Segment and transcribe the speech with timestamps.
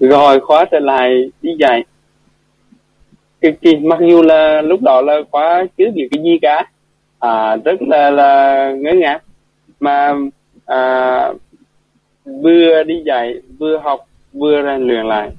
[0.00, 1.84] rồi khóa trở lại đi dạy.
[3.40, 6.64] Cực kỳ mặc dù là lúc đó là khóa chưa biết cái gì cả.
[7.18, 9.22] À, rất là là ngớ ngác.
[9.80, 10.14] Mà
[10.66, 11.32] à,
[12.24, 14.00] vừa đi dạy vừa học
[14.32, 15.30] vừa rèn luyện lại.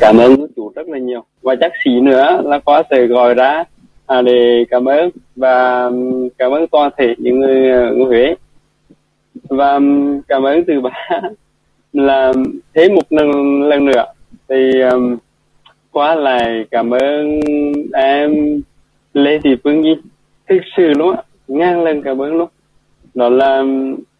[0.00, 1.24] Cảm ơn chủ rất là nhiều.
[1.42, 3.64] Và chắc xí nữa là khóa sẽ gọi ra
[4.06, 5.10] à, để cảm ơn.
[5.36, 5.90] Và
[6.38, 8.34] cảm ơn toàn thể những người, người Huế.
[9.48, 9.80] Và
[10.28, 10.90] cảm ơn từ ba.
[11.92, 12.32] là
[12.74, 14.04] thế một lần lần nữa.
[14.48, 15.16] Thì um,
[15.90, 17.40] quá lại cảm ơn
[17.94, 18.60] em
[19.14, 19.96] Lê Thị Phương Nhi.
[20.48, 22.48] Thực sự luôn á ngang lần cảm ơn luôn.
[23.14, 23.62] Đó là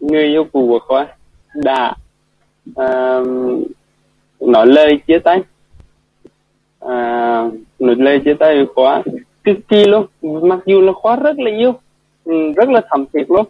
[0.00, 1.06] người yêu cũ của khoa
[1.54, 1.94] đã
[2.74, 3.62] um,
[4.40, 5.42] nói lời chia tay.
[6.80, 7.42] À,
[7.78, 9.02] nói lời chia tay với khóa
[9.44, 10.06] cực kỳ luôn.
[10.22, 11.72] Mặc dù là khóa rất là yêu
[12.24, 13.46] ừ, rất là thầm thiệt luôn.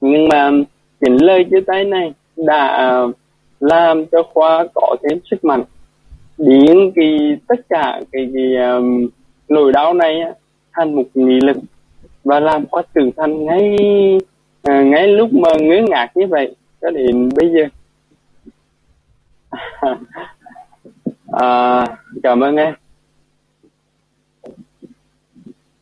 [0.00, 0.50] Nhưng mà
[1.00, 2.12] những lời chia tay này
[2.46, 3.02] đã à,
[3.60, 5.64] làm cho khoa có thêm sức mạnh.
[6.38, 9.08] Biến cái tất cả cái, cái um,
[9.48, 10.20] nỗi đau này
[10.72, 11.56] thành một nghị lực
[12.24, 13.76] và làm khoa trưởng thành ngay
[14.70, 17.64] uh, ngay lúc mà ngứa ngạc như vậy cho đến bây giờ.
[21.32, 21.86] À,
[22.22, 22.74] cảm ơn em.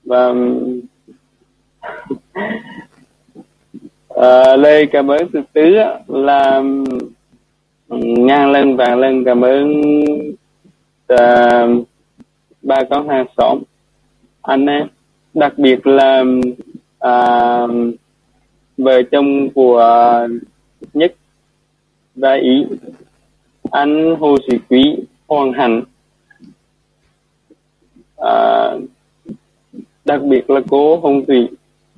[0.04, 0.32] Và
[4.16, 5.74] à, lời cảm ơn từ tứ
[6.08, 6.62] là
[7.88, 9.82] ừ, ngàn lần vạn lần cảm ơn
[11.06, 11.86] ờ, uh,
[12.62, 13.58] ba con hàng xóm
[14.42, 14.86] anh em.
[15.34, 16.24] Đặc biệt là
[17.06, 17.70] uh,
[18.76, 20.28] vợ chồng của
[20.92, 21.14] nhất
[22.14, 22.66] và ý
[23.70, 25.82] anh hồ sĩ quý hoàng hạnh.
[28.20, 28.82] Uh,
[30.04, 31.48] đặc biệt là cô hồng thủy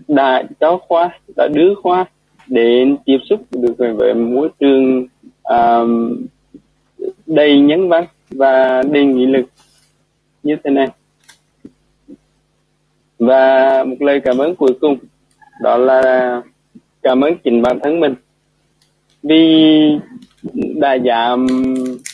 [0.08, 2.04] đã cho khoa đã đưa khoa
[2.46, 5.06] đến tiếp xúc được với môi trường
[5.42, 6.16] um,
[7.26, 9.46] đầy nhân văn và đầy nghị lực
[10.42, 10.88] như thế này.
[13.18, 14.98] Và một lời cảm ơn cuối cùng
[15.60, 16.42] đó là
[17.02, 18.14] cảm ơn chính bản thân mình
[19.22, 19.98] vì
[20.76, 21.46] đã giảm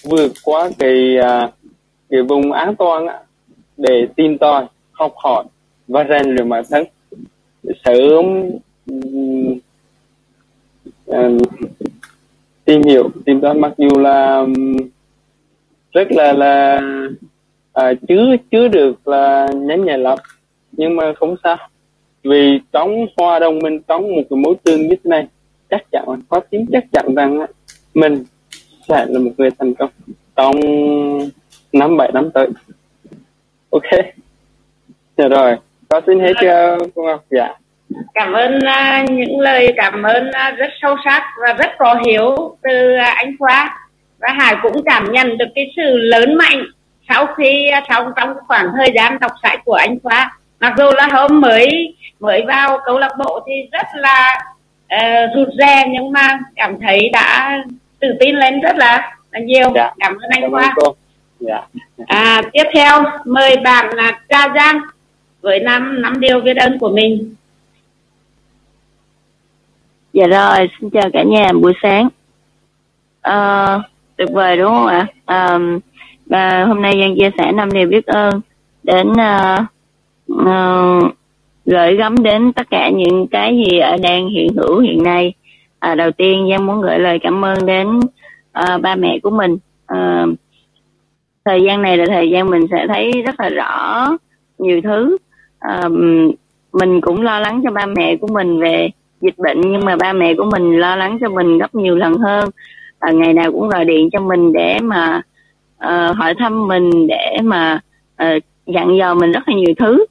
[0.02, 1.50] vượt qua cái à,
[2.10, 3.06] cái vùng an toàn
[3.76, 5.44] để tìm tòi học hỏi
[5.88, 6.84] và rèn luyện bản thân
[7.84, 8.50] sớm
[11.06, 11.38] um,
[12.64, 14.52] tìm hiểu tìm tòi mặc dù là ừ,
[15.92, 16.80] rất là là
[17.72, 20.18] à, chưa chưa được là nhánh nhà lập
[20.72, 21.56] nhưng mà không sao.
[22.24, 25.26] Vì trong hoa đồng minh trong một cái mối tương như thế này
[25.70, 27.46] chắc chắn có tiếng chắc chắn rằng
[27.94, 28.24] mình
[28.88, 29.90] sẽ là một người thành công
[30.36, 30.56] trong
[31.72, 32.48] năm bảy năm tới.
[33.70, 33.90] Ok.
[35.16, 35.56] Dạ rồi
[35.94, 37.24] có xin hết cho cô ngọc?
[37.30, 37.48] Dạ.
[38.14, 42.56] Cảm ơn uh, những lời cảm ơn uh, rất sâu sắc và rất có hiểu
[42.62, 43.78] từ uh, anh khoa.
[44.18, 46.64] Và hải cũng cảm nhận được cái sự lớn mạnh
[47.08, 50.38] sau khi uh, sau trong khoảng thời gian đọc sách của anh khoa.
[50.60, 54.40] Mặc dù là hôm mới mới vào câu lạc bộ thì rất là
[54.94, 57.58] uh, rụt rè nhưng mà cảm thấy đã
[58.00, 59.72] tự tin lên rất là, là nhiều.
[59.74, 59.90] Dạ.
[59.98, 60.74] cảm ơn anh khoa.
[61.40, 61.62] dạ.
[62.06, 64.80] à, tiếp theo mời bạn là Tra Giang
[65.44, 67.34] với năm năm điều biết ơn của mình
[70.12, 72.08] Dạ rồi, xin chào cả nhà buổi sáng.
[73.22, 73.78] À,
[74.16, 75.06] tuyệt vời đúng không ạ?
[75.24, 75.58] À,
[76.26, 78.40] và hôm nay Giang chia sẻ năm điều biết ơn
[78.82, 79.60] đến uh,
[80.32, 81.14] uh,
[81.66, 85.34] gửi gắm đến tất cả những cái gì ở đang hiện hữu hiện nay.
[85.78, 87.88] À, đầu tiên Giang muốn gửi lời cảm ơn đến
[88.58, 89.56] uh, ba mẹ của mình.
[89.92, 90.28] Uh,
[91.44, 94.08] thời gian này là thời gian mình sẽ thấy rất là rõ
[94.58, 95.16] nhiều thứ.
[95.68, 95.92] Uh,
[96.72, 100.12] mình cũng lo lắng cho ba mẹ của mình về dịch bệnh nhưng mà ba
[100.12, 102.50] mẹ của mình lo lắng cho mình gấp nhiều lần hơn.
[102.98, 105.22] À, ngày nào cũng gọi điện cho mình để mà
[105.84, 107.80] uh, hỏi thăm mình để mà
[108.22, 110.04] uh, dặn dò mình rất là nhiều thứ.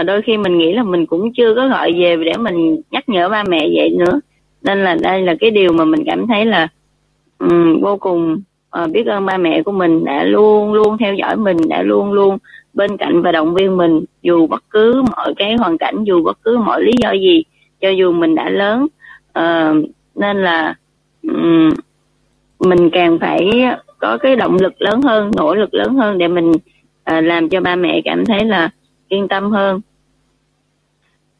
[0.00, 3.08] Uh, đôi khi mình nghĩ là mình cũng chưa có gọi về để mình nhắc
[3.08, 4.20] nhở ba mẹ vậy nữa.
[4.62, 6.68] Nên là đây là cái điều mà mình cảm thấy là
[7.38, 8.40] um, vô cùng
[8.82, 12.12] uh, biết ơn ba mẹ của mình đã luôn luôn theo dõi mình đã luôn
[12.12, 12.38] luôn
[12.74, 16.38] bên cạnh và động viên mình dù bất cứ mọi cái hoàn cảnh dù bất
[16.42, 17.42] cứ mọi lý do gì
[17.80, 18.86] cho dù mình đã lớn
[19.38, 20.74] uh, nên là
[21.22, 21.70] um,
[22.60, 23.64] mình càng phải
[23.98, 27.60] có cái động lực lớn hơn nỗ lực lớn hơn để mình uh, làm cho
[27.60, 28.70] ba mẹ cảm thấy là
[29.08, 29.80] yên tâm hơn.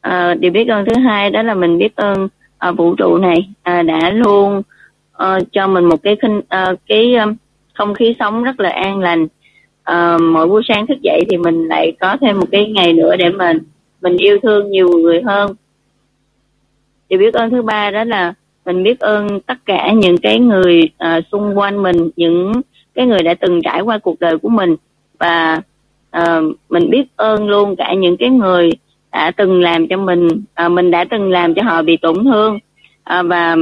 [0.08, 2.28] Uh, điều biết ơn thứ hai đó là mình biết ơn
[2.68, 4.62] uh, vũ trụ này uh, đã luôn
[5.22, 7.34] uh, cho mình một cái khinh uh, cái um,
[7.74, 9.26] không khí sống rất là an lành
[9.90, 13.16] uh, mỗi buổi sáng thức dậy thì mình lại có thêm một cái ngày nữa
[13.16, 13.58] để mình
[14.00, 15.54] mình yêu thương nhiều người hơn.
[17.08, 20.82] Điều biết ơn thứ ba đó là mình biết ơn tất cả những cái người
[21.04, 22.52] uh, xung quanh mình những
[22.94, 24.76] cái người đã từng trải qua cuộc đời của mình.
[25.18, 25.60] Và
[26.18, 28.70] uh, mình biết ơn luôn cả những cái người
[29.12, 30.28] đã từng làm cho mình
[30.66, 32.58] uh, mình đã từng làm cho họ bị tổn thương.
[33.18, 33.56] Uh, và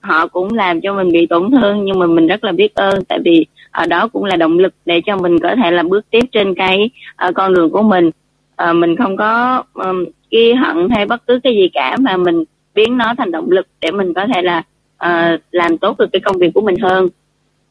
[0.00, 3.04] họ cũng làm cho mình bị tổn thương nhưng mà mình rất là biết ơn
[3.04, 6.10] tại vì à, đó cũng là động lực để cho mình có thể là bước
[6.10, 8.10] tiếp trên cái à, con đường của mình.
[8.56, 12.44] À, mình không có um, ghi hận hay bất cứ cái gì cả mà mình
[12.74, 14.62] biến nó thành động lực để mình có thể là
[15.04, 17.08] uh, làm tốt được cái công việc của mình hơn.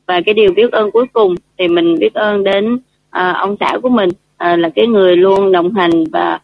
[0.05, 3.77] Và cái điều biết ơn cuối cùng thì mình biết ơn đến uh, ông xã
[3.83, 6.39] của mình uh, là cái người luôn đồng hành và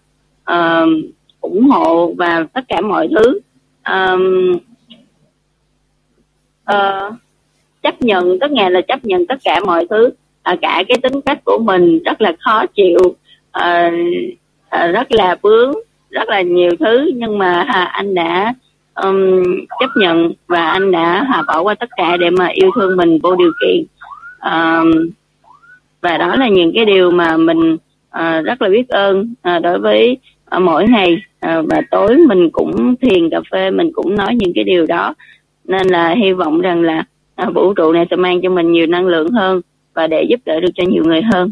[0.52, 0.90] uh,
[1.42, 3.40] ủng hộ và tất cả mọi thứ.
[3.90, 4.52] Um,
[6.72, 7.14] uh,
[7.84, 10.10] chấp nhận tất nghe là chấp nhận tất cả mọi thứ
[10.44, 13.00] à, cả cái tính cách của mình rất là khó chịu
[13.52, 13.92] à,
[14.70, 15.74] à, rất là bướng
[16.10, 17.12] rất là nhiều thứ.
[17.16, 18.54] Nhưng mà à, anh đã
[18.96, 19.44] um,
[19.80, 23.20] chấp nhận và anh đã à, bỏ qua tất cả để mà yêu thương mình
[23.24, 23.86] vô điều kiện.
[24.40, 24.82] À,
[26.02, 27.78] và đó là những cái điều mà mình
[28.10, 31.18] à, rất là biết ơn à, đối với à, mỗi ngày.
[31.40, 35.14] À, và tối mình cũng thiền cà phê mình cũng nói những cái điều đó.
[35.64, 37.04] Nên là hy vọng rằng là
[37.42, 39.62] uh, vũ trụ này sẽ mang cho mình nhiều năng lượng hơn
[39.94, 41.52] và để giúp đỡ được cho nhiều người hơn.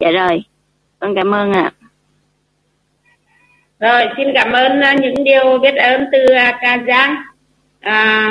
[0.00, 0.44] Dạ rồi
[0.98, 1.72] con cảm ơn ạ.
[3.78, 3.90] À.
[3.90, 6.26] rồi xin cảm ơn những điều biết ơn từ
[6.60, 7.16] ca giang.
[7.80, 8.30] À,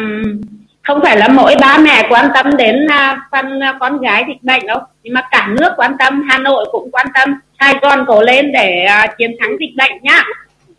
[0.83, 2.87] không phải là mỗi ba mẹ quan tâm đến
[3.31, 4.79] phần con gái dịch bệnh đâu.
[5.03, 7.39] Nhưng mà cả nước quan tâm hà nội cũng quan tâm.
[7.59, 10.23] Sài gòn cố lên để chiến thắng dịch bệnh nhá.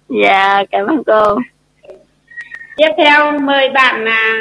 [0.08, 1.38] Dạ cảm ơn cô.
[2.76, 4.38] Tiếp theo mời bạn là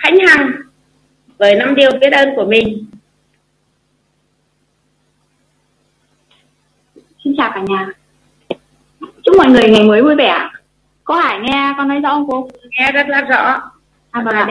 [0.00, 0.52] khánh hằng
[1.38, 2.86] với năm điều biết ơn của mình.
[7.24, 7.88] Xin chào cả nhà.
[9.22, 10.48] Chúc mọi người ngày mới vui vẻ.
[11.04, 12.48] Có hải nghe con nói rõ không cô?
[12.78, 13.70] Nghe rất là rõ.
[14.10, 14.48] À vâng ạ.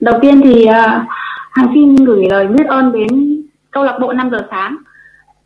[0.00, 1.02] đầu tiên thì uh,
[1.50, 4.76] hàng xin gửi lời biết ơn đến câu lạc bộ 5 giờ sáng.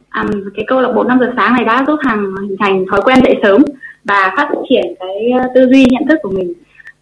[0.08, 0.24] À,
[0.54, 3.18] cái câu lạc bộ 5 giờ sáng này đã giúp hàng hình thành thói quen
[3.24, 3.62] dậy sớm
[4.04, 6.52] và phát triển cái ờ, tư duy nhận thức của mình.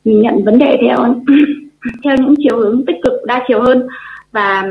[0.04, 1.14] Nhìn nhận vấn đề theo
[2.04, 3.86] theo những chiều hướng tích cực đa chiều hơn
[4.32, 4.66] và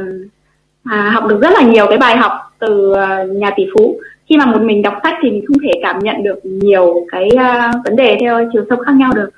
[0.84, 4.00] à, học được rất là nhiều cái bài học từ à, nhà tỷ phú.
[4.30, 7.30] Khi mà một mình đọc sách thì mình không thể cảm nhận được nhiều cái
[7.34, 9.30] uh, vấn đề theo chiều sâu khác nhau được.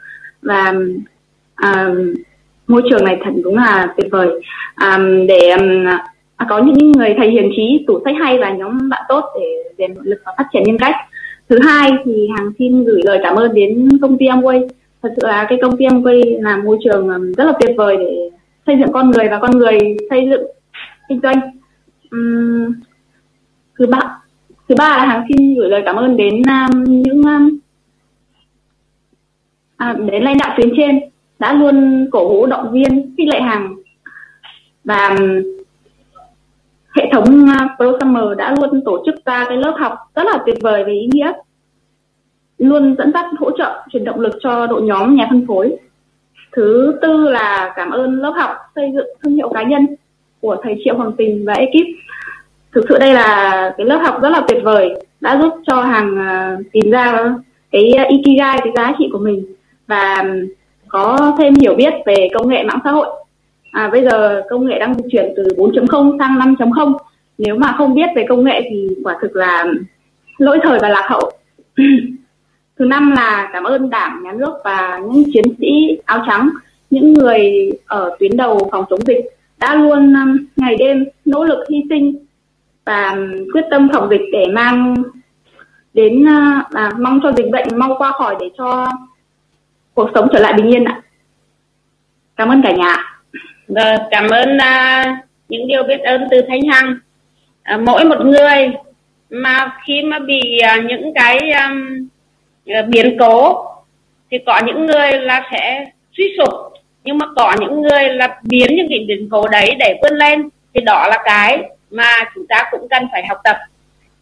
[0.42, 0.74] Và
[1.68, 1.98] uh,
[2.68, 4.30] môi trường này thật đúng là tuyệt vời.
[4.84, 5.86] Um, để um,
[6.50, 9.96] có những người thầy hiền trí tủ sách hay và nhóm bạn tốt để rèn
[10.04, 10.96] lực và phát triển nhân cách.
[11.50, 14.68] Thứ hai thì hàng xin gửi lời cảm ơn đến công ty Amway
[15.01, 17.75] thật sự là cái công ty em quay là môi trường um, rất là tuyệt
[17.77, 18.30] vời để
[18.65, 20.44] xây dựng con người và con người xây dựng
[21.09, 21.39] kinh doanh.
[22.15, 22.74] Uhm,
[23.80, 24.21] thứ ba
[24.69, 27.57] thứ ba là hàng xin gửi lời cảm ơn đến um, những um,
[29.77, 31.00] à, đến lãnh đạo tuyến trên
[31.39, 33.75] đã luôn cổ vũ động viên khích lệ hàng
[34.83, 35.44] và um,
[36.95, 40.38] hệ thống uh, Pro Summer đã luôn tổ chức ra cái lớp học rất là
[40.45, 41.31] tuyệt vời về ý nghĩa
[42.62, 45.78] luôn dẫn dắt hỗ trợ truyền động lực cho đội nhóm nhà phân phối.
[46.52, 49.88] Thứ tư là cảm ơn lớp học xây dựng thương hiệu cá nhân
[50.42, 51.88] của thầy Triệu Hoàng Tình và ekip.
[52.72, 54.90] Thực sự đây là cái lớp học rất là tuyệt vời
[55.22, 57.36] đã giúp cho hàng à, tìm ra
[57.72, 59.46] cái ikigai cái giá trị của mình
[59.88, 60.24] và
[60.88, 63.08] có thêm hiểu biết về công nghệ mạng xã hội.
[63.72, 66.98] À, bây giờ công nghệ đang chuyển từ 4.0 sang 5.0
[67.38, 69.65] nếu mà không biết về công nghệ thì quả thực là
[70.38, 71.32] lỗi thời và lạc hậu.
[72.82, 76.50] thứ năm là cảm ơn đảng nhà nước và những chiến sĩ áo trắng
[76.90, 79.26] những người ở tuyến đầu phòng chống dịch
[79.58, 82.26] đã luôn um, ngày đêm nỗ lực hy sinh
[82.86, 84.96] và um, quyết tâm phòng dịch để mang
[85.94, 88.88] đến uh, và mong cho dịch bệnh mau qua khỏi để cho
[89.94, 91.02] cuộc sống trở lại bình yên ạ.
[92.36, 93.22] Cảm ơn cả nhà
[93.68, 95.06] vâng, cảm ơn à,
[95.50, 96.96] những điều biết ơn từ Thanh Hằng.
[97.64, 98.72] À, mỗi một người
[99.30, 102.08] mà khi mà bị à, những cái um,
[102.68, 103.65] Ờ, biến cố.
[104.32, 105.86] Thì có những người là sẽ
[106.18, 106.72] suy sụp
[107.03, 110.50] nhưng mà có những người là biến những cái biến cố đấy để vươn lên.
[110.74, 111.58] Thì đó là cái
[111.91, 113.58] mà chúng ta cũng cần phải học tập.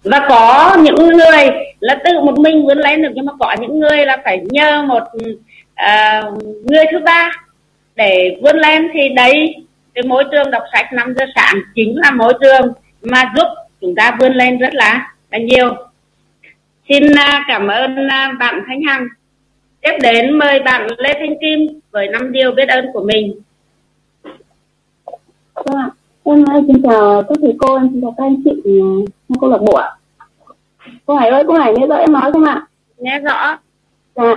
[0.04, 3.80] Và có những người là tự một mình vươn lên được nhưng mà có những
[3.80, 7.32] người là phải nhờ một uh, người thứ ba
[7.96, 8.90] để vươn lên.
[8.94, 9.56] Thì đấy
[9.94, 13.48] cái môi trường đọc sách 5 giờ sáng chính là môi trường mà giúp
[13.82, 15.89] chúng ta vươn lên rất là là nhiều
[16.90, 19.08] xin uh, cảm ơn uh, bạn Thanh Hằng
[19.82, 23.42] tiếp đến mời bạn Lê Thanh Kim với năm điều biết ơn của mình
[25.54, 25.90] vâng
[26.24, 28.62] Em xin chào các thầy cô, em xin chào các anh chị
[29.30, 29.96] trong câu lạc bộ ạ.
[31.06, 32.68] Cô Hải ơi, cô Hải nghe rõ em nói không ạ?
[32.98, 33.58] Nghe rõ.
[34.16, 34.32] Dạ.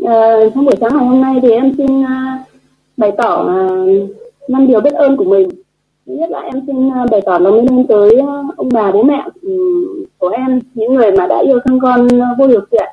[0.00, 2.08] uh, trong buổi sáng ngày hôm nay thì em xin uh,
[2.96, 4.10] bày tỏ uh,
[4.48, 5.48] năm điều biết ơn của mình
[6.10, 8.92] thứ nhất là em xin à, bày tỏ lòng biết ơn tới à, ông bà,
[8.92, 9.50] bố mẹ ừ,
[10.18, 12.88] của em, những người mà đã yêu thương con à, vô điều kiện.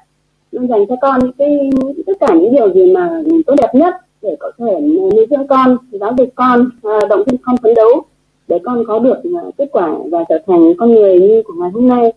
[0.51, 1.69] Luôn dành cho con những cái,
[2.05, 5.77] tất cả những điều gì mà tốt đẹp nhất để có thể nuôi dưỡng con,
[5.91, 6.69] giáo dục con
[7.09, 8.01] động viên con phấn đấu
[8.47, 9.17] để con có được
[9.57, 12.13] kết quả và trở thành con người như của ngày hôm nay.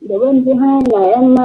[0.00, 1.36] Điều ơn thứ hai là em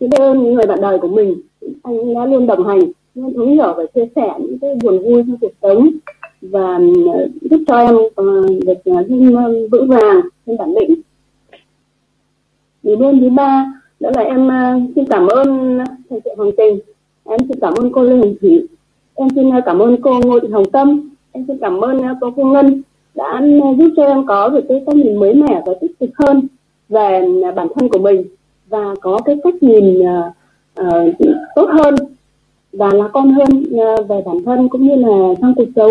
[0.00, 1.34] xin biết ơn những người bạn đời của mình.
[1.82, 2.80] Anh đã luôn đồng hành,
[3.14, 5.88] luôn thấu hiểu và chia sẻ những cái buồn vui trong cuộc sống
[6.50, 6.78] và
[7.14, 8.24] ờ, giúp cho em ờ,
[8.66, 9.34] được ờ, thêm
[9.70, 10.94] vững vàng thêm bản lĩnh.
[12.82, 14.50] Điều ơn thứ ba đó là em
[14.94, 15.78] xin cảm ơn
[16.10, 16.78] thầy Triệu hoàng tình
[17.24, 18.66] em xin cảm ơn cô lê hồng thủy.
[19.14, 21.10] Em xin cảm ơn cô ngô thị hồng tâm.
[21.32, 22.82] Em xin cảm ơn cô phương ngân
[23.14, 23.42] đã
[23.78, 26.42] giúp cho em có được cái cách nhìn mới mẻ và tích cực hơn
[26.88, 28.24] về bản thân của mình
[28.68, 30.00] và có cái cách nhìn
[30.80, 31.14] uh,
[31.54, 31.94] tốt hơn
[32.72, 35.90] và lạc quan hơn uh, về bản thân cũng như là trong cuộc sống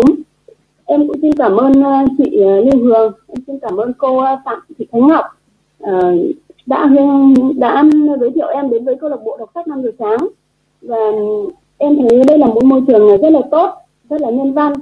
[0.86, 3.92] em cũng xin cảm ơn ờ, chị ờ, Lê Lưu Hương em xin cảm ơn
[3.98, 5.24] cô ờ, Phạm Thị Khánh Ngọc.
[6.66, 6.86] Đã
[7.56, 7.84] đã
[8.20, 10.18] giới thiệu em đến với câu lạc bộ đọc sách năm giờ sáng.
[10.82, 13.74] Và ừ, em thấy đây là một môi trường rất là tốt,
[14.10, 14.72] rất là nhân văn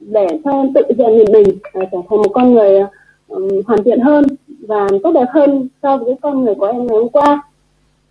[0.00, 2.80] để cho em tự rèn luyện mình trở thành một con người
[3.66, 4.24] hoàn thiện hơn
[4.68, 7.42] và tốt đẹp hơn so với con người của em ngày hôm qua.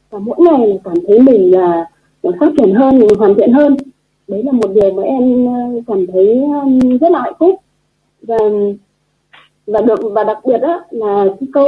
[0.10, 1.86] Và mỗi ngày là cảm thấy mình là
[2.40, 3.78] phát triển hơn, mình hoàn thiện hơn
[4.32, 6.42] đấy là một điều mà em ờ, cảm thấy
[7.02, 7.56] rất là hạnh phúc.
[8.22, 8.38] Và
[9.68, 11.66] và được và đặc biệt đó là cái câu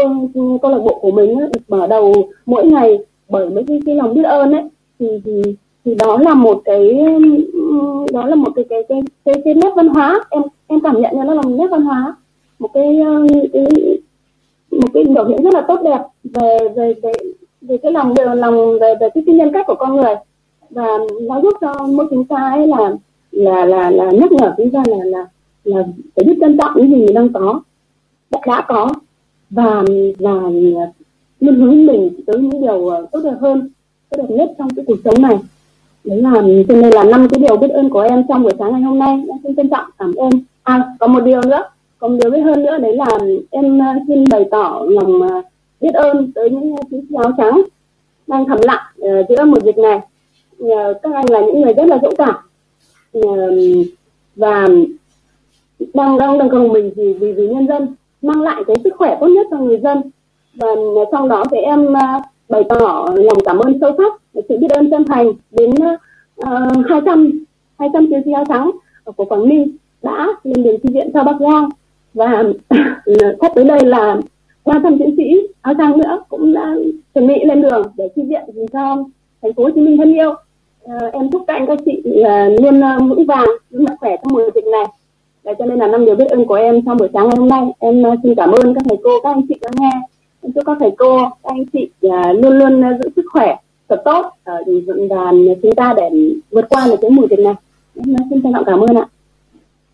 [0.61, 2.13] câu lạc bộ của mình được mở đầu
[2.45, 4.63] mỗi ngày bởi mấy cái, cái lòng biết ơn ấy
[4.99, 5.41] thì thì
[5.85, 6.99] thì đó là một cái
[8.13, 10.23] đó là một cái cái cái cái, cái nét văn hóa.
[10.29, 12.15] Em em cảm nhận như nó là một nét văn hóa
[12.59, 13.65] một cái, ờ, cái
[14.71, 17.11] một cái biểu hiện rất là tốt đẹp về về về
[17.61, 20.15] về cái lòng lòng về về cái, cái nhân cách của con người
[20.75, 20.87] và
[21.21, 22.95] nó giúp cho mỗi chúng ta ấy là
[23.31, 25.25] là là là nhắc nhở chúng ta là là
[25.63, 25.83] là
[26.15, 27.61] phải biết trân trọng những gì mình đang có
[28.31, 28.89] đã, đã có.
[29.49, 29.83] Và
[30.19, 30.33] và
[31.39, 33.69] luôn hướng mình tới những điều ờ, tốt đẹp hơn
[34.09, 35.37] tốt đẹp nhất trong cái cuộc sống này.
[36.03, 36.33] Đấy là
[36.67, 38.99] cho nên là năm cái điều biết ơn của em trong buổi sáng ngày hôm
[38.99, 40.29] nay em xin trân trọng cảm ơn.
[40.63, 41.63] À có một điều nữa
[41.99, 43.17] còn một điều biết hơn nữa đấy là
[43.49, 45.41] em ờ, xin bày tỏ lòng ờ,
[45.81, 47.61] biết ơn tới những chiến sĩ áo trắng
[48.27, 48.83] đang thầm lặng
[49.29, 49.99] giữa mùa dịch này.
[50.59, 52.35] Ờ, các anh là những người rất là dũng cảm.
[53.13, 53.21] Ờ,
[54.35, 54.67] và
[55.93, 59.17] đang đang đang gồng mình vì vì vì nhân dân mang lại cái sức khỏe
[59.19, 60.01] tốt nhất cho người dân.
[60.53, 61.93] Và ờ, trong đó thì em
[62.49, 64.13] bày tỏ lòng cảm ơn sâu sắc
[64.49, 65.71] sự biết ơn chân thành đến
[66.41, 67.45] uh, 200
[67.79, 68.71] 200 chiến sĩ áo trắng
[69.15, 71.69] của Quảng Ninh đã lên đường chi viện cho Bắc Giang.
[72.13, 72.43] Và
[73.41, 74.17] sắp tới đây là
[74.65, 75.23] 300 chiến sĩ
[75.61, 76.75] áo trắng nữa cũng đã
[77.13, 78.41] chuẩn bị lên đường để chi viện
[78.73, 79.03] cho
[79.43, 80.33] thành phố Hồ Chí Minh thân yêu.
[80.87, 84.15] À, em chúc các anh các chị uh, luôn uh, vững vàng, luôn mạnh khỏe
[84.15, 84.85] trong mùa dịch này.
[85.43, 87.47] Và cho nên là năm điều biết ơn của em trong buổi sáng ngày hôm
[87.47, 87.61] nay.
[87.79, 89.91] Em uh, xin cảm ơn các thầy cô, các anh chị đã nghe.
[90.41, 93.55] Em chúc các thầy cô, các anh chị uh, luôn luôn uh, giữ sức khỏe
[93.89, 96.09] thật tốt uh, đoàn chúng ta để
[96.51, 97.53] vượt qua được cái mùa dịch này.
[97.95, 99.05] Em uh, xin trân trọng cảm ơn ạ.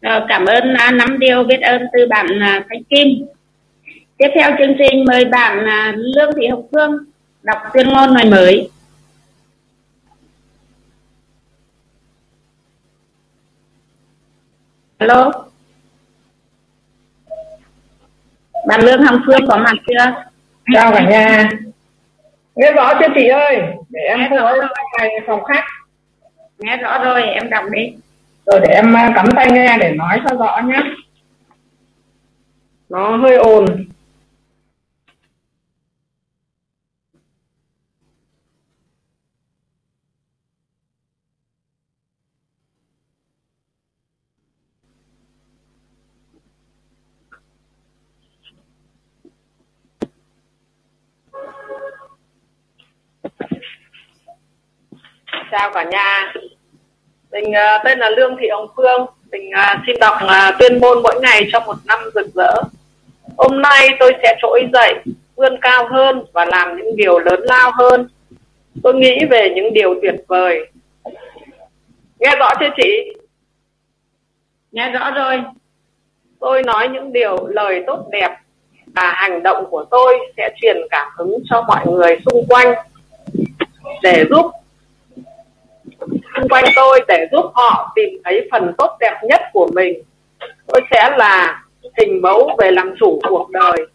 [0.01, 3.07] Rồi, cảm ơn uh, năm điều biết ơn từ bạn uh, Thanh Kim.
[4.17, 6.91] Tiếp theo chương trình mời bạn uh, Lương Thị Hồng Phương
[7.43, 8.69] đọc tuyên ngôn ngày mới.
[14.99, 15.31] Alo.
[18.67, 20.23] Bạn Lương Hồng Phương có mặt chưa?
[20.73, 21.49] Chào cả nhà.
[22.55, 23.61] Nghe rõ chưa chị ơi?
[23.89, 24.55] Để em không có
[24.97, 25.63] ngoài phòng khách.
[26.57, 27.93] Nghe rõ rồi, em đọc đi.
[28.45, 30.79] Rồi để em cắm tay nghe để nói cho rõ nhé.
[32.89, 33.78] Nó hơi ồn.
[55.59, 56.33] Chào cả nhà.
[57.31, 59.05] Mình uh, tên là lương thị hồng phương.
[59.31, 62.53] Mình uh, xin đọc uh, tuyên ngôn mỗi ngày trong một năm rực rỡ.
[63.37, 64.93] Hôm nay tôi sẽ trỗi dậy
[65.35, 68.07] vươn cao hơn và làm những điều lớn lao hơn.
[68.83, 70.71] Tôi nghĩ về những điều tuyệt vời.
[72.19, 73.13] Nghe rõ chưa chị?
[74.71, 75.41] Nghe rõ rồi.
[76.39, 78.37] Tôi nói những điều lời tốt đẹp
[78.85, 82.73] và hành động của tôi sẽ truyền cảm hứng cho mọi người xung quanh
[84.03, 84.51] để giúp
[86.39, 89.93] xung quanh tôi để giúp họ tìm thấy phần tốt đẹp nhất của mình.
[90.67, 91.63] Tôi sẽ là
[91.97, 93.87] hình mẫu về làm chủ cuộc đời.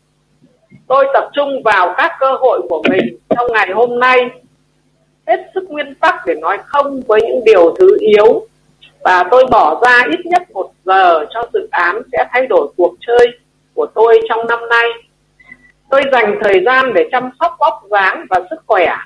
[0.87, 4.31] Tôi tập trung vào các cơ hội của mình trong ngày hôm nay.
[5.27, 8.47] Hết sức nguyên tắc để nói không với những điều thứ yếu.
[9.01, 12.95] Và tôi bỏ ra ít nhất một giờ cho dự án sẽ thay đổi cuộc
[13.07, 13.29] chơi
[13.75, 14.89] của tôi trong năm nay.
[15.91, 18.97] Tôi dành thời gian để chăm sóc vóc dáng và sức khỏe,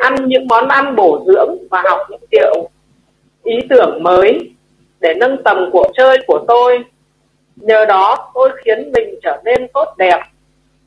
[0.00, 2.68] ăn những món ăn bổ dưỡng và học những điều
[3.44, 4.50] ý tưởng mới
[5.00, 6.84] để nâng tầm cuộc chơi của tôi.
[7.56, 10.20] Nhờ đó, tôi khiến mình trở nên tốt đẹp.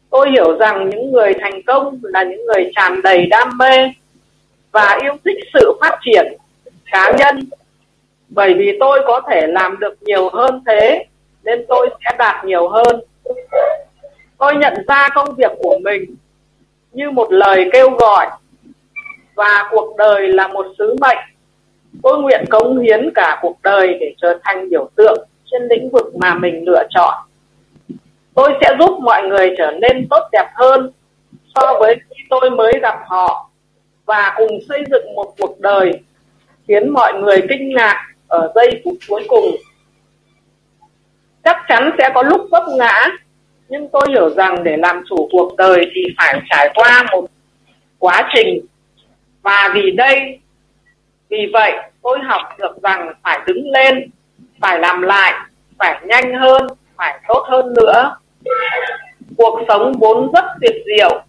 [0.10, 3.92] Tôi hiểu rằng những người thành công là những người tràn đầy đam mê
[4.72, 6.34] và yêu thích sự phát triển
[6.92, 7.40] cá nhân
[8.30, 11.06] bởi vì tôi có thể làm được nhiều hơn thế,
[11.44, 13.02] nên tôi sẽ đạt nhiều hơn
[14.38, 16.16] tôi nhận ra công việc của mình
[16.92, 18.28] như một lời kêu gọi
[19.36, 21.18] và cuộc đời là một sứ mệnh.
[22.04, 26.16] Tôi nguyện cống hiến cả cuộc đời để trở thành biểu tượng trên lĩnh vực
[26.16, 27.14] mà mình lựa chọn.
[28.36, 30.92] Tôi sẽ giúp mọi người trở nên tốt đẹp hơn
[31.56, 33.50] so với khi tôi mới gặp họ
[34.06, 35.92] và cùng xây dựng một cuộc đời
[36.68, 39.46] khiến mọi người kinh ngạc ở giây phút cuối cùng.
[41.44, 43.08] Chắc chắn sẽ có lúc vấp ngã,
[43.70, 47.26] nhưng tôi hiểu rằng để làm chủ cuộc đời thì phải trải qua một
[48.00, 48.66] quá trình
[49.42, 50.40] và vì đây,
[51.30, 54.10] vì vậy tôi học được rằng phải đứng lên,
[54.62, 55.34] phải làm lại,
[55.80, 58.18] phải nhanh hơn, phải tốt hơn nữa.
[59.38, 61.24] Cuộc sống vốn rất tuyệt diệu.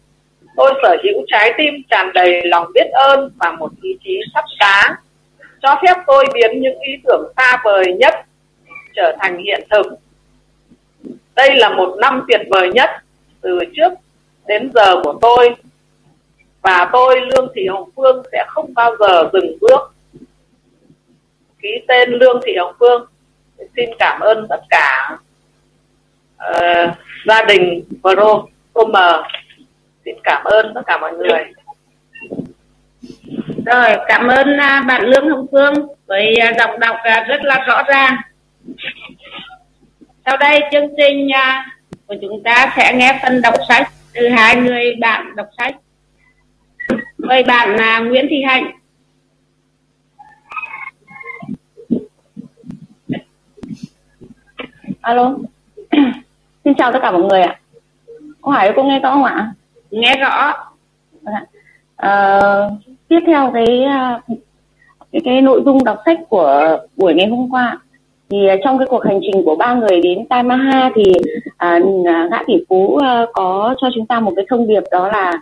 [0.56, 4.44] Tôi sở hữu trái tim tràn đầy lòng biết ơn và một ý chí sắt
[4.58, 4.96] đá,
[5.62, 8.14] cho phép tôi biến những ý tưởng xa vời nhất
[8.94, 9.86] trở thành hiện thực.
[11.34, 12.90] Đây là một năm tuyệt vời nhất
[13.40, 13.92] từ trước
[14.46, 15.54] đến giờ của tôi
[16.62, 19.94] và tôi lương thị hồng phương sẽ không bao giờ dừng bước.
[21.62, 23.06] Ký tên lương thị hồng phương.
[23.76, 25.18] Xin cảm ơn tất cả
[26.50, 26.90] uh,
[27.26, 28.42] gia đình pro
[28.72, 28.92] com
[30.04, 31.44] xin cảm ơn tất cả mọi người.
[33.66, 35.74] Rồi cảm ơn à, bạn lương hồng phương
[36.06, 36.96] với à, đọc đọc
[37.28, 38.16] rất là rõ ràng.
[40.26, 41.66] Sau đây chương trình à,
[42.06, 45.74] của chúng ta sẽ nghe phần đọc sách từ hai người bạn đọc sách
[47.32, 48.70] mời bạn là nguyễn thị hạnh.
[55.00, 55.34] Alo.
[56.64, 57.60] Xin chào tất cả mọi người ạ.
[58.40, 59.52] Cô hải cô nghe rõ không ạ?
[59.90, 60.52] Nghe rõ.
[61.96, 62.40] À,
[63.08, 63.84] tiếp theo cái,
[65.12, 67.78] cái cái nội dung đọc sách của buổi ngày hôm qua.
[68.30, 71.14] Thì trong cái cuộc hành trình của ba người đến Tai Maha thì
[71.56, 71.80] à,
[72.30, 75.40] gã tỷ phú à, có cho chúng ta một cái thông điệp đó là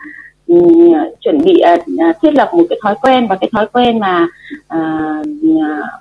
[0.51, 4.27] um, chuẩn bị uh, thiết lập một cái thói quen và cái thói quen mà
[4.77, 5.27] uh,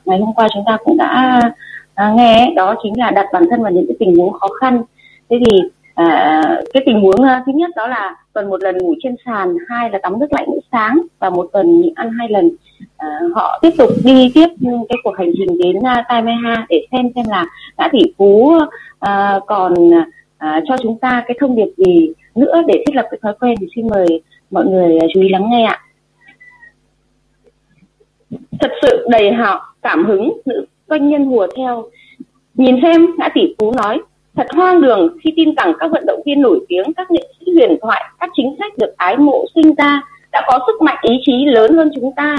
[0.06, 1.42] ngày hôm qua chúng ta cũng đã
[2.08, 4.84] uh, nghe đó chính là đặt bản thân vào những cái tình huống khó khăn.
[5.30, 5.60] Thế thì
[5.96, 6.42] à,
[6.74, 9.90] cái tình huống uh, thứ nhất đó là tuần một lần ngủ trên sàn hai
[9.90, 12.50] là tắm nước lạnh mỗi sáng và một tuần nhịn ăn hai lần.
[12.98, 14.48] À, họ tiếp tục đi tiếp
[14.90, 17.46] cái cuộc hành trình đến uh, Tai ha để xem xem là
[17.78, 22.84] gã tỷ phú uh, còn uh, cho chúng ta cái thông điệp gì nữa để
[22.88, 23.56] thiết lập cái thói quen.
[23.60, 25.80] Thì xin mời mọi người à, chú ý lắng nghe ạ
[28.60, 31.90] thật sự đầy hào cảm hứng nữ doanh nhân hùa theo
[32.54, 34.02] nhìn xem ngã tỷ phú nói
[34.40, 37.52] Thật hoang đường khi tin rằng các vận động viên nổi tiếng, các nghệ sĩ
[37.56, 41.20] huyền thoại, các chính sách được ái mộ sinh ra đã có sức mạnh ý
[41.26, 42.36] chí lớn hơn chúng ta.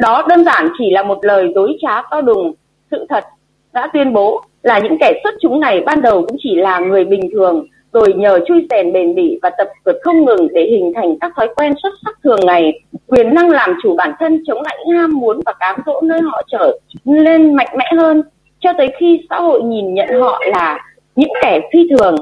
[0.00, 2.52] Đó đơn giản chỉ là một lời dối trá to đùng.
[2.90, 3.24] Sự thật
[3.72, 7.04] đã tuyên bố là những kẻ xuất chúng này ban đầu cũng chỉ là người
[7.04, 10.92] bình thường, rồi nhờ chui rèn bền bỉ và tập vượt không ngừng để hình
[10.94, 14.62] thành các thói quen xuất sắc thường ngày, quyền năng làm chủ bản thân chống
[14.62, 18.22] lại ham muốn và cám dỗ nơi họ trở lên mạnh mẽ hơn,
[18.60, 20.78] cho tới khi xã hội nhìn nhận họ là
[21.16, 22.16] những kẻ phi thường.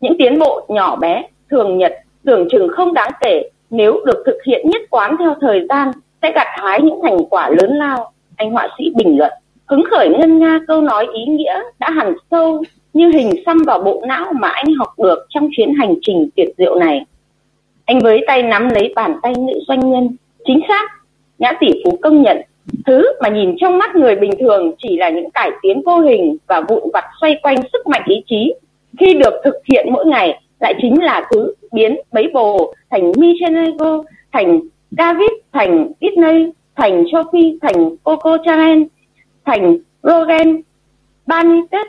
[0.00, 1.92] Những tiến bộ nhỏ bé thường nhật
[2.24, 6.32] tưởng chừng không đáng kể nếu được thực hiện nhất quán theo thời gian sẽ
[6.32, 8.12] gặt hái những thành quả lớn lao.
[8.36, 9.32] Anh họa sĩ bình luận
[9.66, 12.62] hứng khởi ngân nga câu nói ý nghĩa đã hằn sâu
[12.96, 16.48] như hình xăm vào bộ não mà anh học được trong chuyến hành trình tuyệt
[16.58, 17.04] diệu này
[17.84, 20.90] anh với tay nắm lấy bàn tay nữ doanh nhân chính xác
[21.38, 22.42] nhã tỷ phú công nhận
[22.86, 26.36] Thứ mà nhìn trong mắt người bình thường chỉ là những cải tiến vô hình
[26.46, 28.54] và vụn vặt xoay quanh sức mạnh ý chí.
[28.98, 34.02] Khi được thực hiện mỗi ngày lại chính là thứ biến bấy bồ thành michelangelo,
[34.32, 38.82] thành David, thành Disney, thành Sophie, thành Coco Chanel,
[39.44, 40.60] thành Rogan,
[41.26, 41.86] Banitet,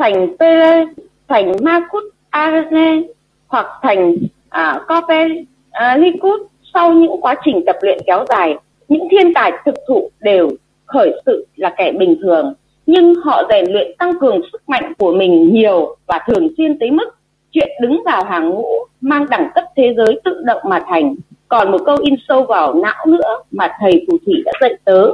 [0.00, 0.84] thành Pele,
[1.28, 3.02] thành Marcus Arne
[3.48, 4.16] hoặc thành
[4.48, 8.56] à, uh, Copernicus à, sau những quá trình tập luyện kéo dài
[8.88, 10.50] những thiên tài thực thụ đều
[10.86, 12.54] khởi sự là kẻ bình thường.
[12.86, 16.90] Nhưng họ rèn luyện tăng cường sức mạnh của mình nhiều và thường xuyên tới
[16.90, 17.08] mức
[17.52, 18.66] chuyện đứng vào hàng ngũ
[19.00, 21.14] mang đẳng cấp thế giới tự động mà thành.
[21.48, 25.10] Còn một câu in sâu vào não nữa mà thầy phù thủy đã dạy tớ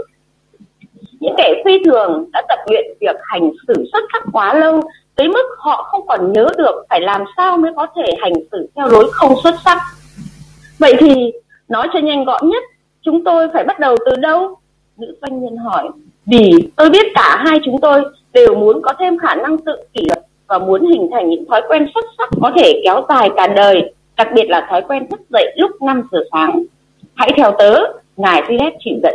[1.21, 4.81] những kẻ phi thường đã tập luyện việc hành xử xuất sắc quá lâu
[5.17, 8.69] tới mức họ không còn nhớ được phải làm sao mới có thể hành xử
[8.77, 9.79] theo lối không xuất sắc.
[10.79, 11.33] Vậy thì,
[11.69, 12.63] nói cho nhanh gọn nhất,
[13.03, 14.55] chúng tôi phải bắt đầu từ đâu?
[14.97, 15.89] Nữ doanh nhân hỏi.
[16.27, 18.03] Vì tôi biết cả hai chúng tôi
[18.33, 21.63] đều muốn có thêm khả năng tự kỷ luật và muốn hình thành những thói
[21.69, 25.21] quen xuất sắc có thể kéo dài cả đời, đặc biệt là thói quen thức
[25.31, 26.63] dậy lúc 5 giờ sáng.
[27.15, 27.75] Hãy theo tớ,
[28.17, 29.15] ngài Philip chỉ dẫn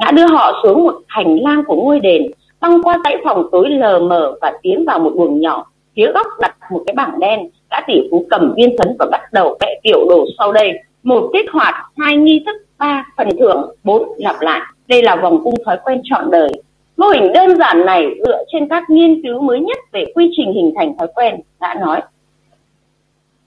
[0.00, 3.70] ngã đưa họ xuống một hành lang của ngôi đền, băng qua dãy phòng tối
[3.70, 5.66] lờ mờ và tiến vào một buồng nhỏ.
[5.96, 9.20] Phía góc đặt một cái bảng đen gã tỷ phú cầm viên phấn và bắt
[9.32, 10.72] đầu vẽ biểu đồ sau đây.
[11.02, 14.60] Một kích hoạt, hai nghi thức, ba phần thưởng, bốn lặp lại.
[14.88, 16.50] Đây là vòng cung thói quen trọn đời.
[16.96, 20.52] Mô hình đơn giản này dựa trên các nghiên cứu mới nhất về quy trình
[20.52, 22.00] hình thành thói quen đã nói.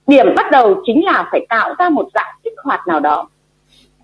[0.06, 3.28] Điểm bắt đầu chính là phải tạo ra một dạng kích hoạt nào đó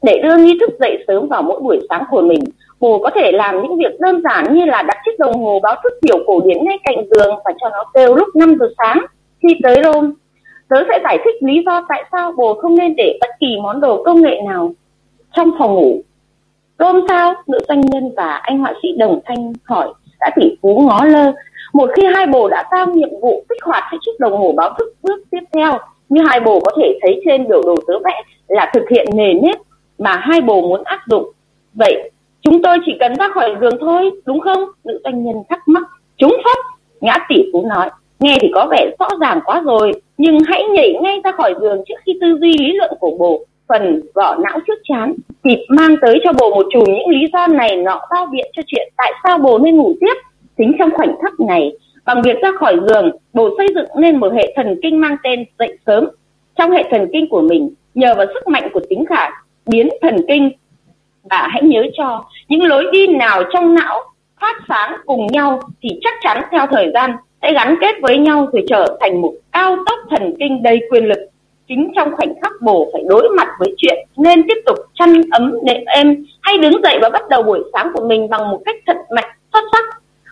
[0.02, 2.40] để đưa nghi thức dậy sớm vào mỗi buổi sáng của mình.
[2.80, 5.74] Bồ có thể làm những việc đơn giản như là đặt chiếc đồng hồ báo
[5.82, 9.06] thức kiểu cổ điển ngay cạnh giường và cho nó kêu lúc 5 giờ sáng
[9.42, 10.08] khi tới Rome.
[10.68, 13.80] Tớ sẽ giải thích lý do tại sao bồ không nên để bất kỳ món
[13.80, 14.72] đồ công nghệ nào
[15.36, 16.02] trong phòng ngủ.
[16.78, 17.34] Rome sao?
[17.46, 19.88] Nữ doanh nhân và anh họa sĩ đồng thanh hỏi,
[20.20, 21.32] đã tỷ phú ngó lơ.
[21.72, 24.74] Một khi hai bồ đã giao nhiệm vụ kích hoạt cái chiếc đồng hồ báo
[24.78, 28.22] thức bước tiếp theo, như hai bồ có thể thấy trên biểu đồ tớ vẽ,
[28.48, 29.56] là thực hiện nề nếp
[30.00, 31.32] mà hai bồ muốn áp dụng.
[31.74, 32.10] Vậy,
[32.42, 34.64] chúng tôi chỉ cần ra khỏi giường thôi, đúng không?
[34.84, 35.82] Nữ doanh nhân thắc mắc.
[36.16, 36.56] Chúng phất
[37.00, 37.90] ngã tỷ phú nói.
[38.20, 41.82] Nghe thì có vẻ rõ ràng quá rồi, nhưng hãy nhảy ngay ra khỏi giường
[41.88, 43.44] trước khi tư duy lý luận của bồ.
[43.68, 47.46] Phần vỏ não trước chán, kịp mang tới cho bồ một chùm những lý do
[47.46, 50.14] này nọ bao biện cho chuyện tại sao bồ nên ngủ tiếp.
[50.58, 51.72] Chính trong khoảnh khắc này,
[52.04, 55.44] bằng việc ra khỏi giường, bồ xây dựng nên một hệ thần kinh mang tên
[55.58, 56.08] dậy sớm.
[56.56, 59.30] Trong hệ thần kinh của mình, nhờ vào sức mạnh của tính khả
[59.70, 60.50] biến thần kinh.
[61.30, 64.00] Và hãy nhớ cho, những lối đi nào trong não
[64.40, 68.46] phát sáng cùng nhau thì chắc chắn theo thời gian sẽ gắn kết với nhau
[68.52, 71.18] rồi trở thành một cao tốc thần kinh đầy quyền lực.
[71.68, 75.54] Chính trong khoảnh khắc bổ phải đối mặt với chuyện nên tiếp tục chăn ấm
[75.62, 78.76] nệm êm hay đứng dậy và bắt đầu buổi sáng của mình bằng một cách
[78.86, 79.84] thật mạnh, xuất sắc.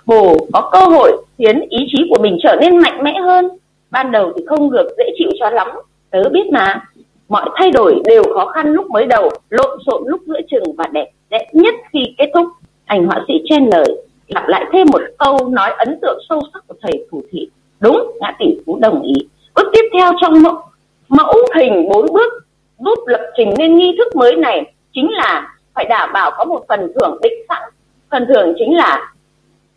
[0.06, 3.48] Bổ có cơ hội khiến ý chí của mình trở nên mạnh mẽ hơn.
[3.90, 5.68] Ban đầu thì không được dễ chịu cho lắm,
[6.10, 6.80] tớ biết mà
[7.28, 10.84] mọi thay đổi đều khó khăn lúc mới đầu lộn xộn lúc giữa chừng và
[10.92, 12.46] đẹp đẽ nhất khi kết thúc.
[12.84, 16.66] Ảnh họa sĩ chen lời lặp lại thêm một câu nói ấn tượng sâu sắc
[16.66, 17.48] của thầy thủ thị.
[17.80, 19.12] Đúng ngã tỷ phú đồng ý.
[19.54, 20.62] Bước tiếp theo trong mẫu,
[21.08, 22.32] mẫu hình bốn bước
[22.78, 26.64] giúp lập trình nên nghi thức mới này chính là phải đảm bảo có một
[26.68, 27.62] phần thưởng định sẵn.
[28.10, 29.12] Phần thưởng chính là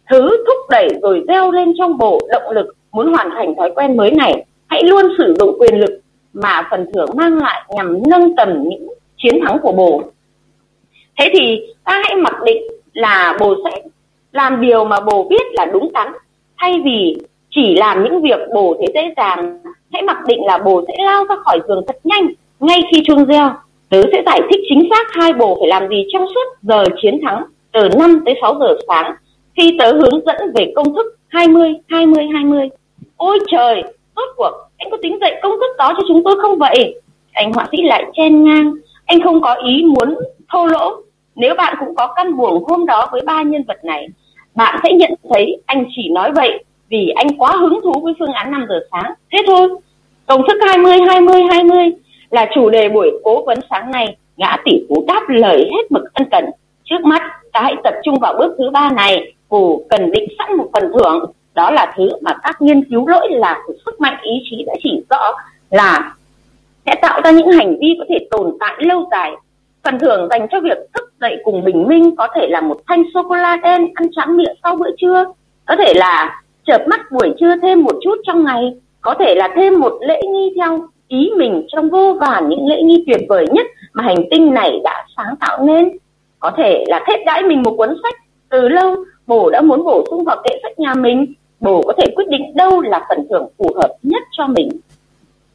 [0.09, 3.97] thứ thúc đẩy rồi gieo lên trong bộ động lực muốn hoàn thành thói quen
[3.97, 4.45] mới này.
[4.67, 6.01] Hãy luôn sử dụng quyền lực
[6.33, 10.03] mà phần thưởng mang lại nhằm nâng tầm những chiến thắng của bồ.
[11.19, 12.63] Thế thì ta hãy mặc định
[12.93, 13.81] là bồ sẽ
[14.31, 16.07] làm điều mà bồ biết là đúng đắn.
[16.57, 17.17] Thay vì
[17.49, 19.59] chỉ làm những việc bồ thấy dễ dàng,
[19.93, 22.27] hãy mặc định là bồ sẽ lao ra khỏi giường thật nhanh
[22.59, 23.53] ngay khi chuông reo.
[23.89, 27.19] Tớ sẽ giải thích chính xác hai bồ phải làm gì trong suốt giờ chiến
[27.23, 29.13] thắng từ 5 tới 6 giờ sáng
[29.57, 32.69] khi tớ hướng dẫn về công thức 20 20 20
[33.17, 33.83] ôi trời!
[34.21, 37.01] Rốt cuộc, anh có tính dạy công thức đó cho chúng tôi không vậy?
[37.33, 38.73] Anh họa sĩ lại chen ngang.
[39.05, 40.15] Anh không có ý muốn
[40.49, 40.95] thô lỗ.
[41.35, 44.07] Nếu bạn cũng có căn buồng hôm đó với ba nhân vật này,
[44.55, 48.33] bạn sẽ nhận thấy anh chỉ nói vậy vì anh quá hứng thú với phương
[48.33, 49.13] án 5 giờ sáng.
[49.31, 49.69] Thế thôi.
[50.27, 51.91] Công thức 20 20 20
[52.29, 54.17] là chủ đề buổi cố vấn sáng nay.
[54.37, 56.45] Gã tỷ phú đáp lời hết mực ân cần.
[56.83, 57.21] Trước mắt,
[57.53, 59.33] ta hãy tập trung vào bước thứ ba này.
[59.49, 63.27] Cô cần định sẵn một phần thưởng đó là thứ mà các nghiên cứu lỗi
[63.29, 65.31] lạc của sức mạnh ý chí đã chỉ rõ
[65.69, 66.15] là
[66.85, 69.31] sẽ tạo ra những hành vi có thể tồn tại lâu dài,
[69.83, 73.03] phần thưởng dành cho việc thức dậy cùng bình minh, có thể là một thanh
[73.13, 75.25] sô cô la đen ăn trắng miệng sau bữa trưa,
[75.65, 79.49] có thể là chợp mắt buổi trưa thêm một chút trong ngày, có thể là
[79.55, 83.45] thêm một lễ nghi theo ý mình trong vô vàn những lễ nghi tuyệt vời
[83.51, 85.97] nhất mà hành tinh này đã sáng tạo nên.
[86.39, 88.15] Có thể là thết đãi mình một cuốn sách,
[88.49, 88.95] từ lâu
[89.27, 92.55] bổ đã muốn bổ sung vào kệ sách nhà mình bồ có thể quyết định
[92.55, 94.69] đâu là phần thưởng phù hợp nhất cho mình.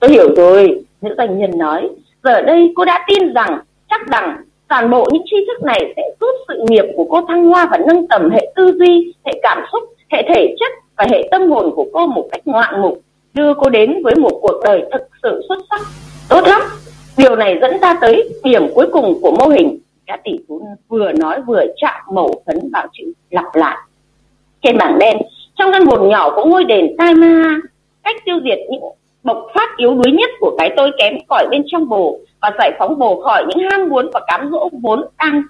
[0.00, 0.82] Tôi hiểu rồi.
[1.00, 1.88] Nữ doanh nhân nói,
[2.24, 3.58] giờ đây cô đã tin rằng
[3.90, 4.36] chắc rằng
[4.68, 7.78] toàn bộ những tri thức này sẽ giúp sự nghiệp của cô thăng hoa và
[7.86, 11.70] nâng tầm hệ tư duy, hệ cảm xúc, hệ thể chất và hệ tâm hồn
[11.76, 13.00] của cô một cách ngoạn mục,
[13.34, 15.80] đưa cô đến với một cuộc đời thực sự xuất sắc.
[16.28, 16.60] Tốt lắm.
[17.16, 19.78] Điều này dẫn ta tới điểm cuối cùng của mô hình.
[20.06, 23.76] Cả tỷ phú vừa nói vừa chạm mẩu phấn vào chữ lặp lại.
[24.62, 25.16] Trên bảng đen
[25.58, 27.60] trong căn buồn nhỏ của ngôi đền Tai Ma.
[28.04, 28.82] Cách tiêu diệt những
[29.22, 32.72] bộc phát yếu đuối nhất của cái tôi kém cỏi bên trong bồ và giải
[32.78, 35.42] phóng bồ khỏi những ham muốn và cám dỗ vốn đang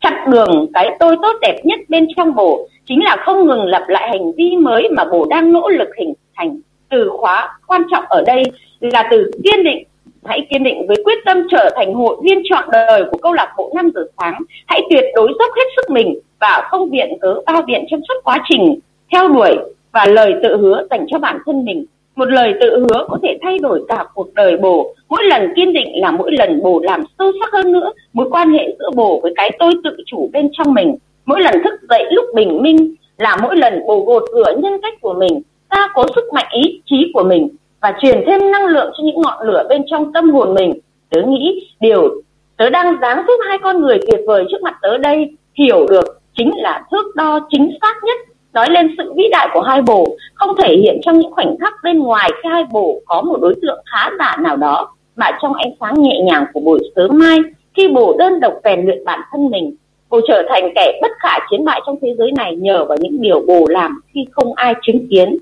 [0.00, 3.88] chặn đường cái tôi tốt đẹp nhất bên trong bồ, chính là không ngừng lặp
[3.88, 8.04] lại hành vi mới mà bồ đang nỗ lực hình thành từ khóa quan trọng
[8.08, 8.42] ở đây
[8.80, 9.84] là từ kiên định.
[10.24, 13.54] Hãy kiên định với quyết tâm trở thành hội viên trọn đời của câu lạc
[13.56, 14.38] bộ 5 giờ sáng.
[14.66, 18.14] Hãy tuyệt đối dốc hết sức mình và không viện cớ bao biện trong suốt
[18.24, 18.78] quá trình
[19.12, 19.56] theo đuổi
[19.92, 21.84] và lời tự hứa dành cho bản thân mình.
[22.16, 24.94] Một lời tự hứa có thể thay đổi cả cuộc đời bồ.
[25.08, 28.50] Mỗi lần kiên định là mỗi lần bồ làm sâu sắc hơn nữa mối quan
[28.50, 30.96] hệ giữa bồ với cái tôi tự chủ bên trong mình.
[31.26, 34.94] Mỗi lần thức dậy lúc bình minh là mỗi lần bồ gột rửa nhân cách
[35.00, 37.48] của mình, ta cố sức mạnh ý chí của mình
[37.80, 40.78] và truyền thêm năng lượng cho những ngọn lửa bên trong tâm hồn mình.
[41.10, 42.22] Tớ nghĩ điều
[42.56, 46.04] tớ đang dáng giúp hai con người tuyệt vời trước mặt tớ đây hiểu được
[46.36, 48.18] chính là thước đo chính xác nhất
[48.58, 51.74] nói lên sự vĩ đại của hai bồ, không thể hiện trong những khoảnh khắc
[51.82, 55.54] bên ngoài khi hai bồ có một đối tượng khá giả nào đó, mà trong
[55.54, 57.38] ánh sáng nhẹ nhàng của buổi sớm mai,
[57.76, 59.76] khi bồ đơn độc rèn luyện bản thân mình,
[60.10, 63.20] bồ trở thành kẻ bất khả chiến bại trong thế giới này nhờ vào những
[63.20, 65.38] điều bồ làm khi không ai chứng kiến.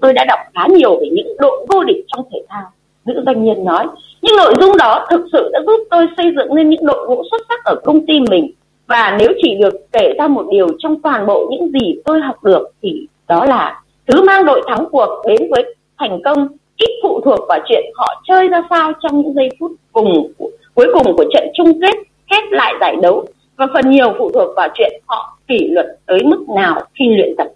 [0.00, 2.70] Tôi đã đọc khá nhiều về những đội vô địch trong thể thao,
[3.04, 3.86] nữ doanh nhân nói,
[4.22, 7.22] những nội dung đó thực sự đã giúp tôi xây dựng nên những đội ngũ
[7.30, 8.50] xuất sắc ở công ty mình
[8.86, 12.44] và nếu chỉ được kể ra một điều trong toàn bộ những gì tôi học
[12.44, 17.20] được thì đó là thứ mang đội thắng cuộc đến với thành công, ít phụ
[17.24, 20.32] thuộc vào chuyện họ chơi ra sao trong những giây phút cùng,
[20.74, 21.94] cuối cùng của trận chung kết,
[22.30, 23.26] khép lại giải đấu.
[23.56, 27.34] Và phần nhiều phụ thuộc vào chuyện họ kỷ luật tới mức nào khi luyện
[27.38, 27.48] tập.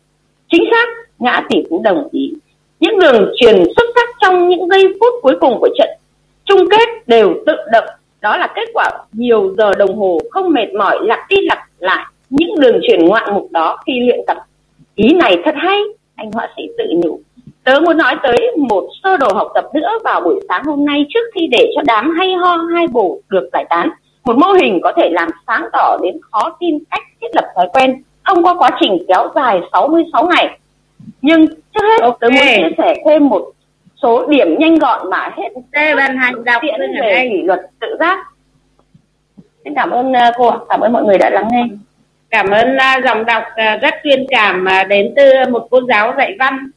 [0.50, 0.86] Chính xác,
[1.18, 2.32] ngã tỷ phú đồng ý.
[2.80, 5.88] Những đường truyền xuất sắc trong những giây phút cuối cùng của trận
[6.44, 7.84] chung kết đều tự động
[8.20, 12.06] đó là kết quả nhiều giờ đồng hồ không mệt mỏi lặp đi lặp lại
[12.30, 14.36] những đường truyền ngoạn mục đó khi luyện tập.
[14.94, 15.78] Ý này thật hay
[16.16, 17.20] anh họa sĩ tự nhủ.
[17.64, 21.06] Tớ muốn nói tới một sơ đồ học tập nữa vào buổi sáng hôm nay
[21.08, 23.90] trước khi để cho đám hay ho hai bổ được giải tán.
[24.24, 27.68] Một mô hình có thể làm sáng tỏ đến khó tin cách thiết lập thói
[27.72, 30.58] quen thông qua quá trình kéo dài 66 ngày.
[31.22, 32.16] Nhưng trước hết okay.
[32.20, 33.50] tôi muốn chia sẻ thêm một
[34.02, 37.96] số điểm nhanh gọn mà hết Đây, ban hành đọc tiễn về kỷ luật tự
[38.00, 38.18] giác.
[39.64, 41.64] Xin cảm ơn uh, cô cảm ơn mọi người đã lắng nghe.
[42.30, 46.36] Cảm ơn uh, dòng đọc uh, rất chuyên cảm đến từ một cô giáo dạy
[46.38, 46.70] văn.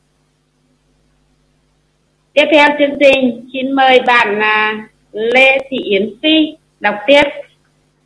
[2.33, 4.39] Tiếp theo chương trình xin mời bạn
[5.11, 7.23] Lê Thị Yến Phi đọc tiếp.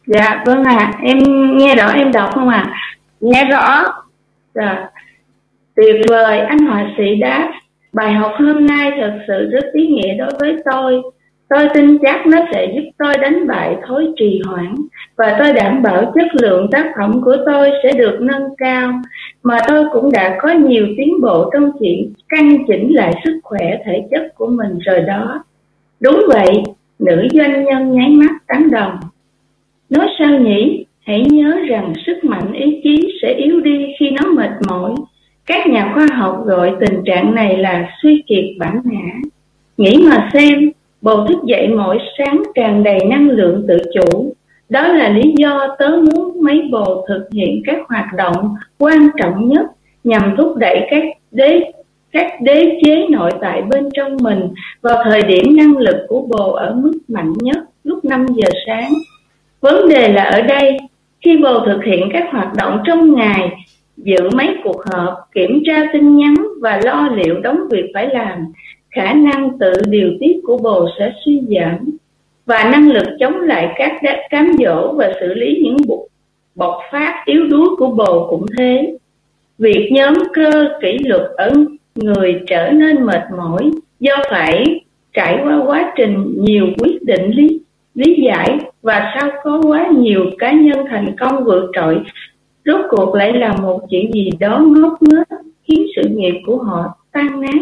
[0.05, 0.77] Dạ vâng ạ.
[0.77, 0.99] À.
[1.03, 1.17] em
[1.57, 2.65] nghe rõ em đọc không ạ?
[2.67, 2.77] À?
[3.19, 3.83] nghe rõ.
[4.53, 4.89] Dạ.
[5.75, 7.51] Tuyệt vời anh họa sĩ đáp
[7.97, 11.01] bài học hôm nay thật sự rất ý nghĩa đối với tôi.
[11.49, 14.75] Tôi tin chắc nó sẽ giúp tôi đánh bại thói trì hoãn,
[15.17, 18.93] và tôi đảm bảo chất lượng tác phẩm của tôi sẽ được nâng cao.
[19.43, 23.77] Mà tôi cũng đã có nhiều tiến bộ trong chuyện căn chỉnh lại sức khỏe
[23.85, 25.43] thể chất của mình rồi đó.
[25.99, 26.63] Đúng vậy,
[26.99, 28.97] nữ doanh nhân nháy mắt tán đồng.
[29.89, 30.85] Nói sao nhỉ?
[31.05, 34.91] Hãy nhớ rằng sức mạnh ý chí sẽ yếu đi khi nó mệt mỏi
[35.47, 39.13] các nhà khoa học gọi tình trạng này là suy kiệt bản ngã.
[39.77, 44.33] Nghĩ mà xem, bầu thức dậy mỗi sáng tràn đầy năng lượng tự chủ.
[44.69, 49.49] Đó là lý do tớ muốn mấy bồ thực hiện các hoạt động quan trọng
[49.49, 49.65] nhất
[50.03, 51.71] nhằm thúc đẩy các đế
[52.11, 54.49] các đế chế nội tại bên trong mình
[54.81, 58.93] vào thời điểm năng lực của bồ ở mức mạnh nhất lúc 5 giờ sáng.
[59.61, 60.77] Vấn đề là ở đây,
[61.21, 63.51] khi bồ thực hiện các hoạt động trong ngày
[63.97, 68.45] dự mấy cuộc họp, kiểm tra tin nhắn và lo liệu đóng việc phải làm,
[68.89, 71.97] khả năng tự điều tiết của bồ sẽ suy giảm
[72.45, 73.91] và năng lực chống lại các
[74.29, 75.77] cám dỗ và xử lý những
[76.55, 78.97] bộc phát yếu đuối của bồ cũng thế.
[79.57, 81.53] Việc nhóm cơ kỷ luật ở
[81.95, 84.81] người trở nên mệt mỏi do phải
[85.13, 87.59] trải qua quá trình nhiều quyết định lý
[87.93, 91.99] lý giải và sau có quá nhiều cá nhân thành công vượt trội
[92.67, 96.97] rốt cuộc lại là một chuyện gì đó ngốc nghếch khiến sự nghiệp của họ
[97.11, 97.61] tan nát.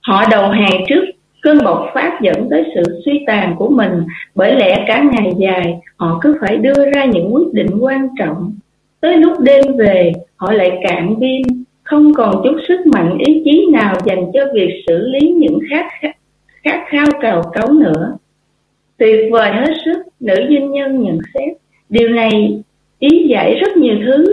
[0.00, 1.04] Họ đầu hàng trước,
[1.42, 4.02] cơn bộc phát dẫn tới sự suy tàn của mình.
[4.34, 8.52] Bởi lẽ cả ngày dài, họ cứ phải đưa ra những quyết định quan trọng.
[9.00, 11.42] Tới lúc đêm về, họ lại cạn pin
[11.82, 15.86] không còn chút sức mạnh ý chí nào dành cho việc xử lý những khát
[16.64, 18.16] khát khao cào cấu nữa.
[18.98, 21.56] Tuyệt vời hết sức, nữ doanh nhân nhận xét.
[21.88, 22.62] Điều này
[23.00, 24.24] ý giải rất nhiều thứ.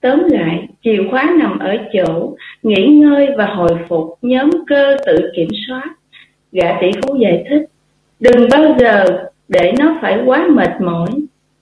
[0.00, 5.30] Tóm lại, chìa khóa nằm ở chỗ nghỉ ngơi và hồi phục nhóm cơ tự
[5.36, 5.90] kiểm soát.
[6.52, 7.62] Gã tỷ phú giải thích,
[8.20, 9.04] đừng bao giờ
[9.48, 11.08] để nó phải quá mệt mỏi.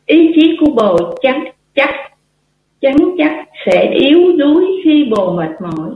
[0.06, 1.36] Ý chí của bồ chắc
[1.74, 1.94] chắc,
[2.80, 5.90] chắn chắc sẽ yếu đuối khi bồ mệt mỏi.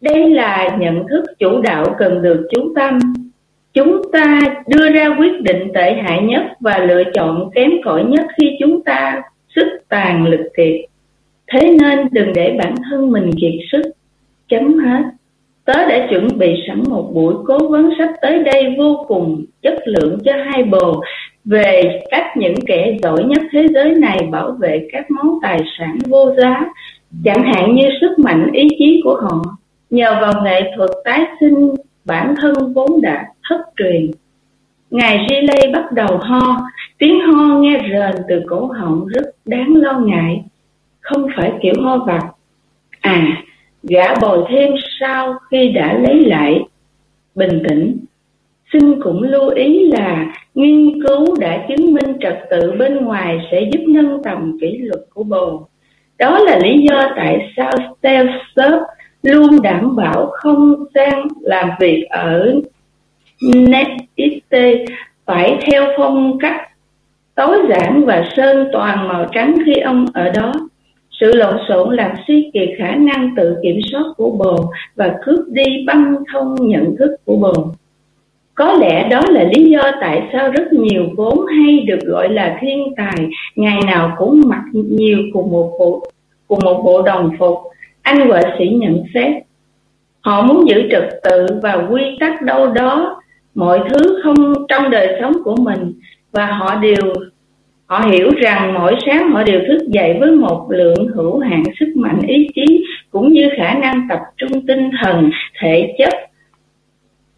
[0.00, 2.98] Đây là nhận thức chủ đạo cần được chú tâm.
[3.74, 8.26] Chúng ta đưa ra quyết định tệ hại nhất và lựa chọn kém cỏi nhất
[8.36, 9.22] khi chúng ta
[9.54, 10.92] sức tàn lực kiệt
[11.52, 13.82] thế nên đừng để bản thân mình kiệt sức,
[14.48, 15.02] chấm hết.
[15.64, 19.74] Tớ đã chuẩn bị sẵn một buổi cố vấn sắp tới đây vô cùng chất
[19.84, 21.02] lượng cho hai bồ
[21.44, 25.98] về cách những kẻ giỏi nhất thế giới này bảo vệ các món tài sản
[26.08, 26.64] vô giá,
[27.24, 29.42] chẳng hạn như sức mạnh, ý chí của họ.
[29.90, 34.10] Nhờ vào nghệ thuật tái sinh, bản thân vốn đã thất truyền
[34.92, 36.60] ngài Riley bắt đầu ho.
[36.98, 40.44] Tiếng ho nghe rền từ cổ họng rất đáng lo ngại.
[41.00, 42.22] Không phải kiểu ho vặt.
[43.00, 43.42] À
[43.82, 46.64] gã bồi thêm sau khi đã lấy lại.
[47.34, 48.04] Bình tĩnh.
[48.72, 53.70] Xin cũng lưu ý là nghiên cứu đã chứng minh trật tự bên ngoài sẽ
[53.72, 55.68] giúp nâng tầm kỷ luật của bồ
[56.22, 58.32] đó là lý do tại sao Steve
[59.22, 62.60] luôn đảm bảo không gian làm việc ở
[63.42, 64.54] NetXT
[65.26, 66.60] phải theo phong cách
[67.34, 70.52] tối giản và sơn toàn màu trắng khi ông ở đó.
[71.20, 75.48] Sự lộn xộn làm suy kiệt khả năng tự kiểm soát của bồ và cướp
[75.48, 77.52] đi băng thông nhận thức của bồ.
[78.54, 82.58] Có lẽ đó là lý do tại sao rất nhiều vốn hay được gọi là
[82.60, 86.02] thiên tài ngày nào cũng mặc nhiều cùng một bộ,
[86.48, 87.58] cùng một bộ đồng phục
[88.02, 89.32] anh họa sĩ nhận xét,
[90.20, 93.21] họ muốn giữ trật tự và quy tắc đâu đó
[93.54, 95.92] mọi thứ không trong đời sống của mình.
[96.32, 97.12] Và họ đều,
[97.86, 101.92] họ hiểu rằng mỗi sáng họ đều thức dậy với một lượng hữu hạn sức
[101.96, 106.14] mạnh ý chí, cũng như khả năng tập trung tinh thần, thể chất.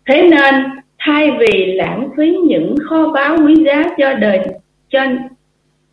[0.07, 0.55] Thế nên,
[0.99, 4.41] thay vì lãng phí những kho báu quý giá cho đời,
[4.91, 5.05] cho,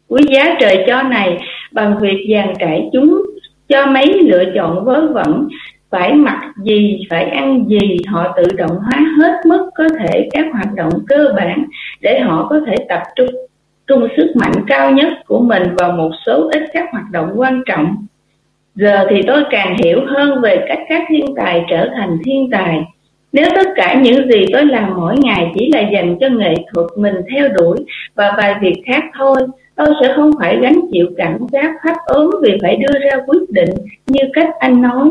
[0.07, 1.37] quý giá trời cho này,
[1.71, 3.21] bằng việc dàn trải chúng
[3.69, 5.47] cho mấy lựa chọn vớ vẩn
[5.91, 10.45] phải mặc gì, phải ăn gì, họ tự động hóa hết mức có thể các
[10.53, 11.65] hoạt động cơ bản
[12.01, 13.29] để họ có thể tập trung
[13.87, 17.61] trung sức mạnh cao nhất của mình vào một số ít các hoạt động quan
[17.65, 17.95] trọng.
[18.75, 22.83] Giờ thì tôi càng hiểu hơn về cách các thiên tài trở thành thiên tài.
[23.33, 26.87] Nếu tất cả những gì tôi làm mỗi ngày chỉ là dành cho nghệ thuật
[26.97, 27.77] mình theo đuổi
[28.15, 29.35] và vài việc khác thôi,
[29.75, 33.49] tôi sẽ không phải gánh chịu cảm giác hấp ốm vì phải đưa ra quyết
[33.49, 33.69] định
[34.07, 35.09] như cách anh nói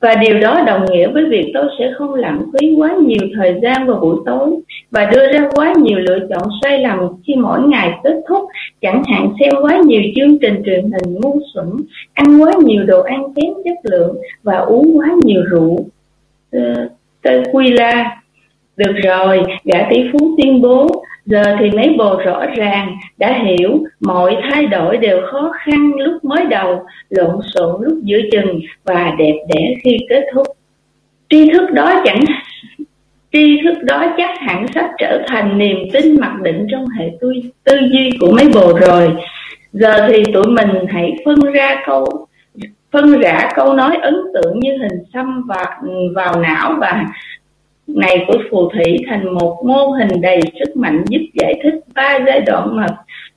[0.00, 3.54] và điều đó đồng nghĩa với việc tôi sẽ không lãng phí quá nhiều thời
[3.62, 4.50] gian vào buổi tối
[4.90, 8.44] và đưa ra quá nhiều lựa chọn sai lầm khi mỗi ngày kết thúc.
[8.80, 11.66] Chẳng hạn xem quá nhiều chương trình truyền hình ngu xuẩn,
[12.14, 15.78] ăn quá nhiều đồ ăn kém chất lượng và uống quá nhiều rượu.
[16.52, 16.88] Ờ,
[17.22, 18.20] Tên quy la.
[18.76, 23.84] Được rồi, gã tỷ phú tuyên bố Giờ thì mấy bồ rõ ràng đã hiểu
[24.00, 29.14] mọi thay đổi đều khó khăn lúc mới đầu, lộn xộn lúc giữa chừng và
[29.18, 30.46] đẹp đẽ khi kết thúc.
[31.30, 32.20] Tri thức đó chẳng
[33.32, 37.32] tri thức đó chắc hẳn sắp trở thành niềm tin mặc định trong hệ tư,
[37.64, 39.12] tư duy của mấy bồ rồi.
[39.72, 42.26] Giờ thì tụi mình hãy phân ra câu
[42.90, 45.66] phân rã câu nói ấn tượng như hình xăm vào,
[46.14, 47.04] vào não và
[47.88, 52.18] này của phù thủy thành một mô hình đầy sức mạnh giúp giải thích ba
[52.26, 52.94] giai đoạn mật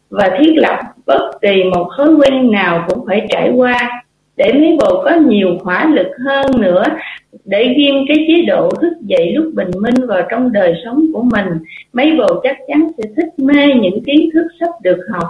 [0.10, 4.04] và thiết lập bất kỳ một thói quen nào cũng phải trải qua.
[4.38, 6.84] Để mấy bộ có nhiều hỏa lực hơn nữa,
[7.46, 11.24] để ghim cái chế độ thức dậy lúc bình minh vào trong đời sống của
[11.24, 11.48] mình,
[11.94, 15.28] mấy bộ chắc chắn sẽ thích mê những kiến thức sắp được học.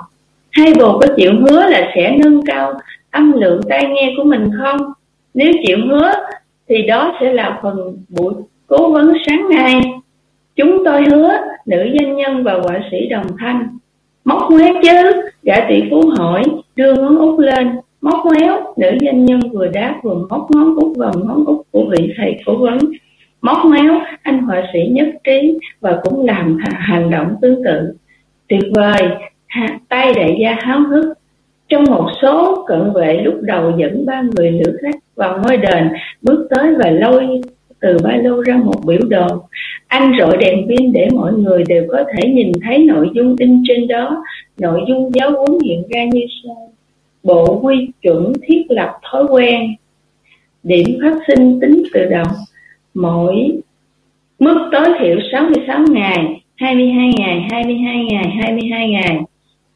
[0.52, 2.74] Hai bồ có chịu hứa là sẽ nâng cao
[3.12, 4.80] âm lượng tai nghe của mình không?
[5.34, 6.12] Nếu chịu hứa,
[6.70, 8.34] thì đó sẽ là phần buổi
[8.72, 9.82] cố vấn sáng nay.
[10.56, 11.30] Chúng tôi hứa
[11.66, 13.78] nữ doanh nhân và họa sĩ đồng thanh.
[14.26, 15.22] Móc ngoéo chứ?
[15.44, 16.44] Gã tỷ phú hỏi,
[16.76, 17.70] đưa ngón út lên.
[18.02, 21.86] Móc ngoéo nữ doanh nhân vừa đáp vừa móc ngón út vào ngón út của
[21.90, 22.78] vị thầy cố vấn.
[23.42, 27.94] Móc ngoéo anh họa sĩ nhất trí và cũng làm hành động tương tự.
[28.48, 29.10] Tuyệt vời
[29.90, 31.14] tay đại gia háo hức.
[31.70, 35.90] Trong một số cận vệ lúc đầu dẫn ba người nữ khách vào ngôi đền,
[36.22, 37.42] bước tới và lôi
[37.82, 39.28] từ ba lô ra một biểu đồ.
[39.88, 43.64] Anh rọi đèn pin để mọi người đều có thể nhìn thấy nội dung in
[43.68, 44.24] trên đó.
[44.58, 46.72] Nội dung giáo huấn hiện ra như sau.
[47.24, 49.76] Bộ quy chuẩn thiết lập thói quen.
[50.64, 52.32] Điểm phát sinh tính tự động.
[52.94, 53.52] Mỗi
[54.40, 59.22] mức tối thiểu 66 ngày 22 ngày 22 ngày 22 ngày.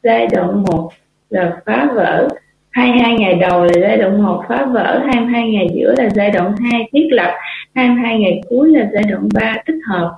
[0.02, 0.90] Giai đoạn 1
[1.30, 2.28] là phá vỡ.
[2.76, 6.54] 22 ngày đầu là giai đoạn 1 phá vỡ 22 ngày giữa là giai đoạn
[6.70, 7.34] 2 thiết lập
[7.74, 10.10] 22 ngày cuối là giai đoạn 3 tích hợp.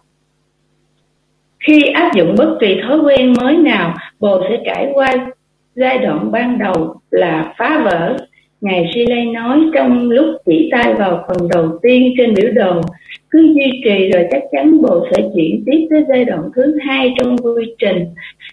[1.59, 5.15] Khi áp dụng bất kỳ thói quen mới nào, bồ sẽ trải qua
[5.75, 8.17] giai đoạn ban đầu là phá vỡ.
[8.61, 12.81] Ngài Silay nói trong lúc chỉ tay vào phần đầu tiên trên biểu đồ,
[13.31, 17.15] cứ duy trì rồi chắc chắn bộ sẽ chuyển tiếp tới giai đoạn thứ hai
[17.19, 18.05] trong quy trình.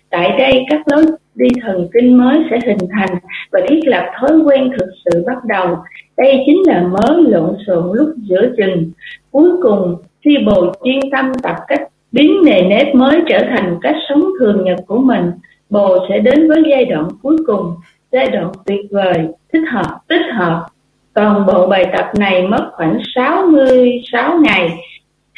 [0.09, 3.15] Tại đây các lối đi thần kinh mới sẽ hình thành
[3.51, 5.77] và thiết lập thói quen thực sự bắt đầu.
[6.17, 8.91] Đây chính là mớ lộn xộn lúc giữa chừng.
[9.31, 9.95] Cuối cùng,
[10.25, 11.81] khi bồ chuyên tâm tập cách
[12.11, 15.31] biến nề nếp mới trở thành cách sống thường nhật của mình,
[15.69, 17.73] bồ sẽ đến với giai đoạn cuối cùng,
[18.15, 20.65] giai đoạn tuyệt vời, thích hợp, tích hợp.
[21.13, 24.69] Toàn bộ bài tập này mất khoảng 66 ngày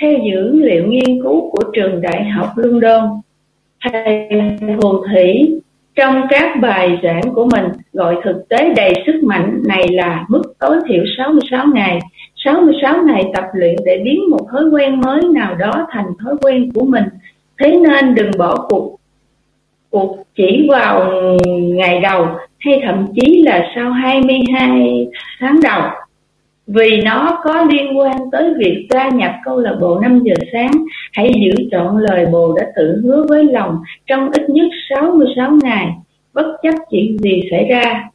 [0.02, 3.10] theo dữ liệu nghiên cứu của trường Đại học London.
[3.82, 4.30] Thầy
[4.82, 5.60] Hồ Thủy
[5.96, 10.42] trong các bài giảng của mình gọi thực tế đầy sức mạnh này là mức
[10.60, 12.00] tối thiểu 66 ngày.
[12.36, 16.72] 66 ngày tập luyện để biến một thói quen mới nào đó thành thói quen
[16.74, 17.04] của mình.
[17.60, 18.98] Thế nên đừng bỏ cuộc
[19.90, 21.12] cuộc chỉ vào
[21.52, 22.28] ngày đầu
[22.60, 25.08] hay thậm chí là sau 22
[25.40, 25.82] tháng đầu,
[26.68, 30.72] vì nó có liên quan tới việc gia nhập câu lạc bộ 5 giờ sáng,
[31.14, 35.88] hãy giữ trọn lời bồ đã tự hứa với lòng trong ít nhất 66 ngày.
[36.34, 38.10] Bất chấp chuyện gì xảy ra,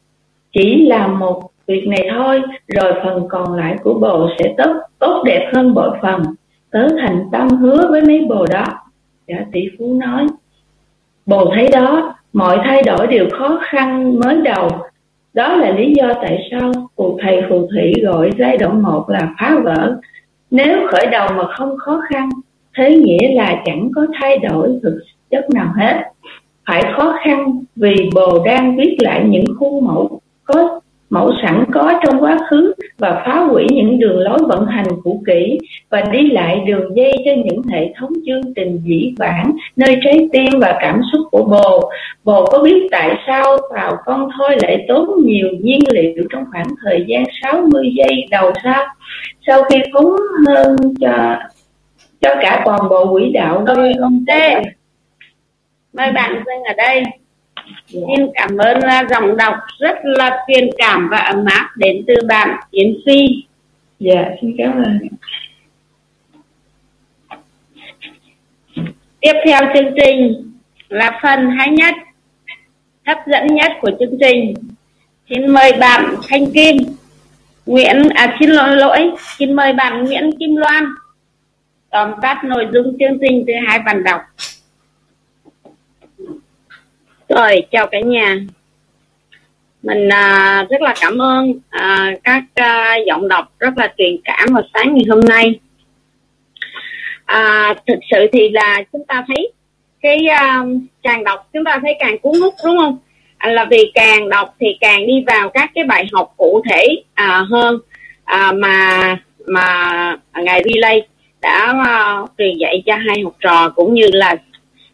[0.51, 5.23] chỉ làm một việc này thôi, rồi phần còn lại của bồ sẽ tốt tốt
[5.25, 6.23] đẹp hơn bội phần.
[6.71, 8.65] Tớ thành tâm hứa với mấy bồ đó.
[9.27, 10.27] Gã tỷ phú nói,
[11.25, 14.69] bồ thấy đó mọi thay đổi đều khó khăn mới đầu.
[15.33, 19.29] Đó là lý do tại sao cụ thầy phù thủy gọi giai đoạn một là
[19.39, 19.99] phá vỡ.
[20.51, 22.29] Nếu khởi đầu mà không khó khăn,
[22.77, 24.99] thế nghĩa là chẳng có thay đổi thực
[25.31, 26.01] chất nào hết.
[26.67, 30.79] Phải khó khăn vì bồ đang viết lại những khuôn mẫu có
[31.13, 35.23] mẫu sẵn có trong quá khứ và phá hủy những đường lối vận hành cũ
[35.27, 35.57] kỹ
[35.89, 40.29] và đi lại đường dây cho những hệ thống chương trình dĩ vãng nơi trái
[40.31, 41.91] tim và cảm xúc của bồ.
[42.23, 46.67] Bồ có biết tại sao tàu con thôi lại tốn nhiều nhiên liệu trong khoảng
[46.83, 48.85] thời gian 60 giây đầu sao?
[49.47, 50.15] Sau khi phóng
[50.47, 51.37] hơn cho
[52.21, 54.61] cho cả toàn bộ quỹ đạo Rồi, ông Tê.
[55.93, 57.03] Mời bạn dừng ở đây.
[57.87, 58.79] Xin cảm ơn
[59.09, 63.45] dòng đọc rất là truyền cảm và ấm áp đến từ bạn Yến Phi.
[63.99, 64.99] Dạ, xin cảm ơn.
[69.21, 70.51] Tiếp theo chương trình
[70.89, 71.93] là phần hay nhất,
[73.05, 74.53] hấp dẫn nhất của chương trình.
[75.29, 76.77] Xin mời bạn Thanh Kim,
[77.65, 80.85] Nguyễn, à xin lỗi, lỗi, xin mời bạn Nguyễn Kim Loan
[81.93, 84.21] tóm tắt nội dung chương trình từ hai bạn đọc.
[87.35, 88.37] Rồi, chào cả nhà.
[89.83, 94.49] Mình à, rất là cảm ơn à, các à, giọng đọc rất là truyền cảm
[94.53, 95.59] vào sáng ngày hôm nay.
[97.25, 99.51] À, thực sự thì là chúng ta thấy
[100.01, 100.63] cái à,
[101.03, 102.97] càng đọc chúng ta thấy càng cuốn hút đúng không?
[103.37, 106.87] À, là vì càng đọc thì càng đi vào các cái bài học cụ thể
[107.13, 107.79] à, hơn
[108.23, 111.01] à, mà mà ngài relay
[111.41, 114.35] đã à, truyền dạy cho hai học trò cũng như là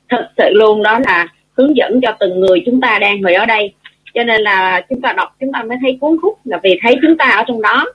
[0.10, 1.28] thực sự luôn đó là
[1.60, 3.74] hướng dẫn cho từng người chúng ta đang ngồi ở đây.
[4.14, 6.95] Cho nên là chúng ta đọc chúng ta mới thấy cuốn hút là vì thấy
[7.01, 7.86] chúng ta ở trong đó.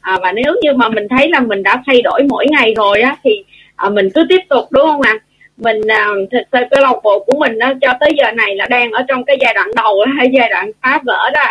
[0.00, 3.00] À, và nếu như mà mình thấy là mình đã thay đổi mỗi ngày rồi
[3.00, 3.44] á thì
[3.76, 5.18] à, mình cứ tiếp tục đúng không ạ?
[5.20, 5.24] À?
[5.56, 8.66] mình à, thực sự cái lòng bộ của mình đó, cho tới giờ này là
[8.66, 11.44] đang ở trong cái giai đoạn đầu hay giai đoạn phá vỡ đó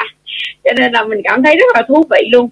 [0.64, 2.50] cho nên là mình cảm thấy rất là thú vị luôn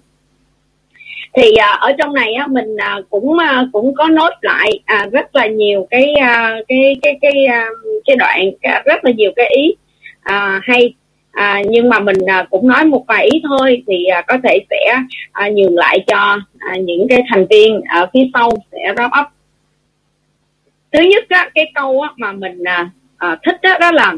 [1.34, 5.08] thì à, ở trong này á mình à, cũng à, cũng có nốt lại à,
[5.12, 7.66] rất là nhiều cái à, cái cái cái à,
[8.04, 9.74] cái đoạn à, rất là nhiều cái ý
[10.22, 10.94] à, hay.
[11.32, 14.58] À, nhưng mà mình à, cũng nói một vài ý thôi thì à, có thể
[14.70, 14.94] sẽ
[15.32, 19.28] à, nhường lại cho à, những cái thành viên ở phía sau sẽ wrap up.
[20.92, 24.14] Thứ nhất á, cái câu á, mà mình à, à, thích đó, đó là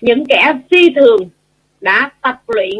[0.00, 1.28] những kẻ phi thường
[1.80, 2.78] đã tập luyện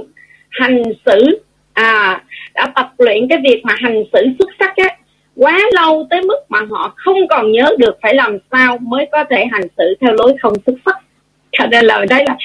[0.50, 1.42] hành xử
[1.72, 2.22] à
[2.54, 4.96] đã tập luyện cái việc mà hành xử xuất sắc á
[5.36, 9.24] quá lâu tới mức mà họ không còn nhớ được phải làm sao mới có
[9.30, 10.96] thể hành xử theo lối không xuất sắc.
[11.52, 12.36] Cho nên là đây là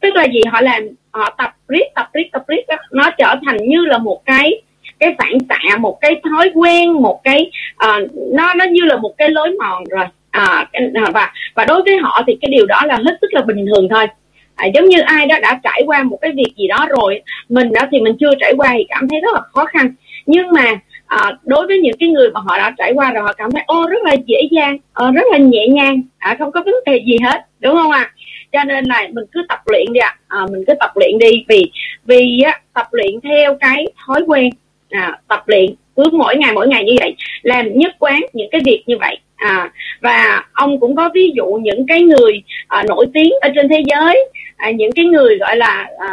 [0.00, 0.40] tức là gì?
[0.50, 3.98] Họ làm họ tập riết tập riết tập riết đó, nó trở thành như là
[3.98, 4.62] một cái
[4.98, 9.14] cái phản xạ một cái thói quen một cái uh, nó nó như là một
[9.18, 10.04] cái lối mòn rồi.
[10.30, 10.70] À,
[11.14, 13.88] và và đối với họ thì cái điều đó là hết sức là bình thường
[13.90, 14.06] thôi
[14.54, 17.72] à, giống như ai đó đã trải qua một cái việc gì đó rồi mình
[17.72, 19.94] đó thì mình chưa trải qua thì cảm thấy rất là khó khăn
[20.26, 23.32] nhưng mà à, đối với những cái người mà họ đã trải qua rồi họ
[23.32, 26.62] cảm thấy ô rất là dễ dàng à, rất là nhẹ nhàng à, không có
[26.64, 28.12] vấn đề gì hết đúng không ạ à?
[28.52, 30.38] cho nên là mình cứ tập luyện đi ạ à.
[30.38, 31.70] à, mình cứ tập luyện đi vì
[32.04, 34.50] vì á, tập luyện theo cái thói quen
[34.90, 38.60] à, tập luyện cứ mỗi ngày mỗi ngày như vậy làm nhất quán những cái
[38.64, 43.06] việc như vậy à, và ông cũng có ví dụ những cái người à, nổi
[43.14, 44.28] tiếng ở trên thế giới
[44.62, 46.12] à, những cái người gọi là à,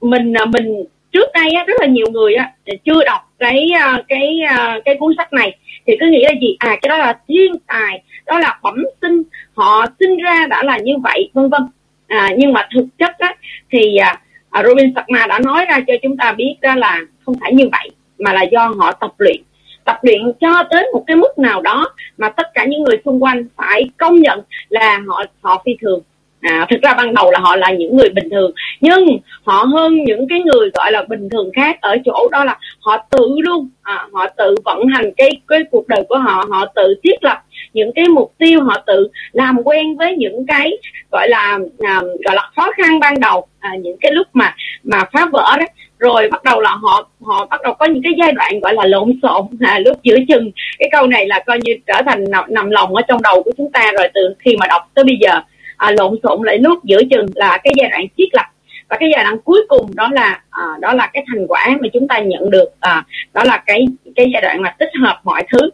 [0.00, 2.52] mình à, mình trước đây á, rất là nhiều người á,
[2.84, 5.56] chưa đọc cái à, cái à, cái cuốn sách này.
[5.86, 6.56] Thì cứ nghĩ là gì?
[6.58, 9.22] À cái đó là thiên tài đó là bẩm sinh
[9.54, 11.62] họ sinh ra đã là như vậy vân vân.
[12.06, 13.34] À, nhưng mà thực chất á,
[13.70, 14.20] thì à,
[14.50, 17.68] à Robin Sharma đã nói ra cho chúng ta biết ra là không phải như
[17.72, 19.36] vậy mà là do họ tập luyện.
[19.84, 23.22] Tập luyện cho tới một cái mức nào đó mà tất cả những người xung
[23.22, 26.00] quanh phải công nhận là họ họ phi thường
[26.40, 29.06] à, thực ra ban đầu là họ là những người bình thường nhưng
[29.44, 33.06] họ hơn những cái người gọi là bình thường khác ở chỗ đó là họ
[33.10, 36.94] tự luôn à, họ tự vận hành cái cái cuộc đời của họ họ tự
[37.04, 37.38] thiết lập
[37.72, 40.70] những cái mục tiêu họ tự làm quen với những cái
[41.12, 45.04] gọi là à, gọi là khó khăn ban đầu à, những cái lúc mà mà
[45.12, 45.66] phá vỡ đó.
[45.98, 48.86] Rồi bắt đầu là họ họ bắt đầu có những cái giai đoạn gọi là
[48.86, 50.50] lộn xộn à, lúc giữa chừng.
[50.78, 53.52] Cái câu này là coi như trở thành nằm, nằm lòng ở trong đầu của
[53.56, 55.40] chúng ta rồi từ khi mà đọc tới bây giờ
[55.80, 58.46] à, lộn xộn lại lúc giữa chừng là cái giai đoạn thiết lập.
[58.88, 61.88] Và cái giai đoạn cuối cùng đó là à, đó là cái thành quả mà
[61.92, 65.44] chúng ta nhận được à, đó là cái cái giai đoạn mà tích hợp mọi
[65.52, 65.70] thứ.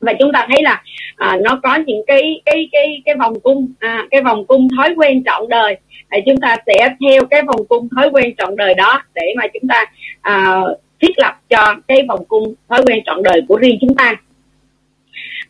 [0.00, 0.82] Và chúng ta thấy là
[1.16, 4.94] à, nó có những cái cái cái cái vòng cung à, cái vòng cung thói
[4.96, 5.76] quen trọn đời.
[6.10, 9.44] Thì chúng ta sẽ theo cái vòng cung thói quen trọn đời đó để mà
[9.54, 9.84] chúng ta
[10.20, 10.60] à,
[11.00, 14.14] thiết lập cho cái vòng cung thói quen trọn đời của riêng chúng ta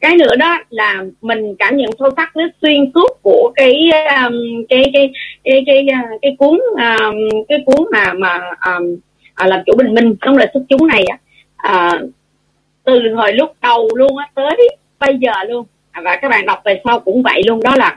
[0.01, 3.91] cái nữa đó là mình cảm nhận sâu sắc nó xuyên suốt của cái
[4.25, 5.11] um, cái cái
[5.45, 7.17] cái cái cái, cái cuốn um,
[7.49, 8.97] cái cuốn mà mà um,
[9.35, 11.19] à, làm chủ bình minh trong lời xuất chúng này á.
[11.57, 11.99] À,
[12.85, 15.67] từ hồi lúc đầu luôn á tới bây giờ luôn.
[15.91, 17.61] À, và các bạn đọc về sau cũng vậy luôn.
[17.63, 17.97] Đó là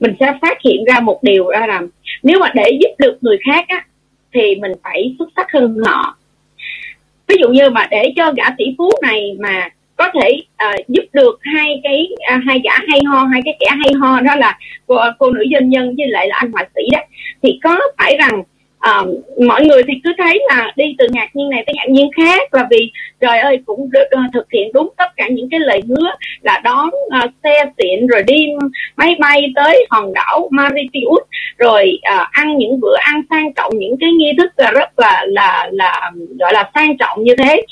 [0.00, 1.82] mình sẽ phát hiện ra một điều đó là
[2.22, 3.86] nếu mà để giúp được người khác á
[4.34, 6.16] thì mình phải xuất sắc hơn họ.
[7.26, 11.04] Ví dụ như mà để cho gã tỷ phú này mà có thể uh, giúp
[11.12, 14.58] được hai cái uh, hai gã hay ho hai cái kẻ hay ho đó là
[14.86, 17.00] cô, cô nữ doanh nhân với lại là anh họa sĩ đó.
[17.42, 18.42] Thì có phải rằng
[18.90, 19.08] uh,
[19.46, 22.54] mọi người thì cứ thấy là đi từ ngạc nhiên này tới ngạc nhiên khác
[22.54, 25.80] là vì trời ơi cũng được, uh, thực hiện đúng tất cả những cái lời
[25.88, 26.10] hứa
[26.42, 28.46] là đón uh, xe tiện rồi đi
[28.96, 31.22] máy bay tới hòn đảo Mauritius
[31.58, 35.24] rồi uh, ăn những bữa ăn sang trọng những cái nghi thức là rất là
[35.28, 37.62] là là gọi là sang trọng như thế.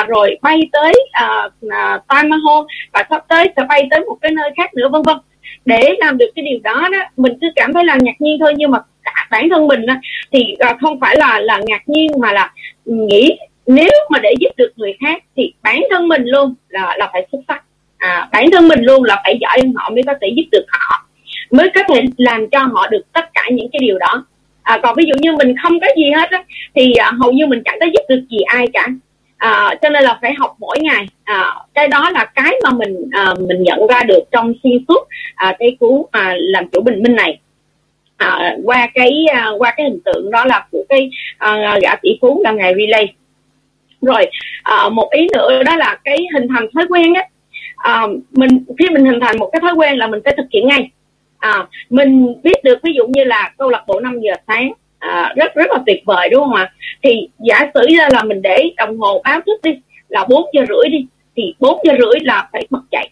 [0.00, 0.92] Uh, rồi bay tới
[1.24, 5.02] uh, uh, Tamahon và sắp tới sẽ bay tới một cái nơi khác nữa vân
[5.02, 5.16] vân.
[5.64, 8.54] Để làm được cái điều đó đó mình cứ cảm thấy là ngạc nhiên thôi
[8.56, 8.78] nhưng mà
[9.30, 9.86] bản thân mình
[10.32, 12.52] thì ờ, không phải là là ngạc nhiên mà là
[12.84, 17.10] nghĩ nếu mà để giúp được người khác thì bản thân mình luôn là là
[17.12, 17.62] phải xuất sắc.
[17.98, 20.64] À, bản thân mình luôn là phải giỏi hơn họ mới có thể giúp được
[20.68, 21.04] họ
[21.50, 24.24] mới có thể làm cho họ được tất cả những cái điều đó.
[24.62, 26.44] À, còn ví dụ như mình không có gì hết á,
[26.74, 28.86] thì à, hầu như mình chẳng có giúp được gì ai cả.
[29.36, 31.08] À, cho nên là phải học mỗi ngày.
[31.24, 35.08] À, cái đó là cái mà mình à, mình nhận ra được trong xuyên suốt
[35.34, 37.38] à, cái cú à, làm chủ bình minh này
[38.18, 42.18] à, qua cái à, qua cái hình tượng đó là của cái à, gã tỷ
[42.20, 43.14] phú là ngày relay.
[44.02, 44.26] Rồi
[44.62, 47.22] à, một ý nữa đó là cái hình thành thói quen á.
[47.76, 50.66] À, mình khi mình hình thành một cái thói quen là mình phải thực hiện
[50.66, 50.90] ngay.
[51.38, 55.32] À, mình biết được ví dụ như là câu lạc bộ 5 giờ sáng à,
[55.36, 56.72] rất rất là tuyệt vời đúng không ạ?
[57.02, 59.70] Thì giả sử ra là mình để đồng hồ báo thức đi
[60.08, 61.06] là 4 giờ rưỡi đi
[61.36, 63.08] thì 4 giờ rưỡi là phải bật dậy.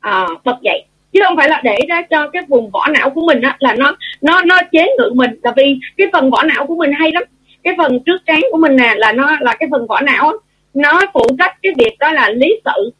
[0.00, 3.26] À, bật dậy chứ không phải là để ra cho cái vùng vỏ não của
[3.26, 5.30] mình á là nó nó nó chế ngự mình.
[5.42, 7.22] Là vì cái phần vỏ não của mình hay lắm.
[7.62, 10.32] Cái phần trước trán của mình nè là nó là cái phần vỏ não
[10.74, 12.90] nó phụ trách cái việc đó là lý sự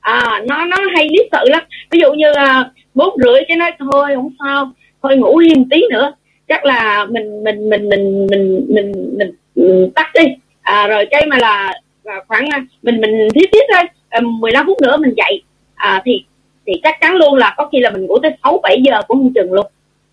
[0.00, 1.62] à nó nó hay lý sự lắm.
[1.90, 4.72] Ví dụ như là bốn rưỡi cái nói thôi không sao
[5.02, 6.12] thôi ngủ thêm tí nữa.
[6.48, 10.24] Chắc là mình mình mình mình mình mình mình, mình tắt đi.
[10.62, 11.72] À, rồi cái mà là
[12.04, 13.82] à, khoảng à, mình mình thiết tiếp thôi
[14.22, 15.42] 15 phút nữa mình dậy.
[15.74, 16.24] À, thì
[16.68, 19.18] thì chắc chắn luôn là có khi là mình ngủ tới 6 7 giờ cũng
[19.18, 19.66] không chừng luôn.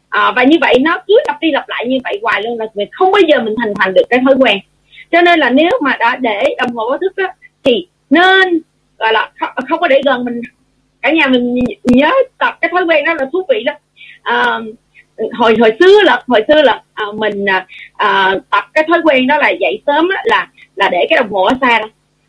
[0.10, 2.66] À, và như vậy nó cứ lặp đi lặp lại như vậy hoài luôn là
[2.74, 4.58] mình không bao giờ mình hình thành được cái thói quen.
[5.12, 7.28] Cho nên là nếu mà đã để đồng hồ báo thức đó,
[7.64, 8.62] thì nên
[9.00, 10.42] gọi là không, không có để gần mình.
[11.02, 13.76] Cả nhà mình nhớ tập cái thói quen đó là thú vị lắm.
[14.24, 14.60] À,
[15.34, 19.28] hồi hồi xưa là hồi xưa là à, mình à, à tập cái thói quen
[19.28, 21.88] đó là dậy sớm đó, là là để cái đồng hồ ở xa đó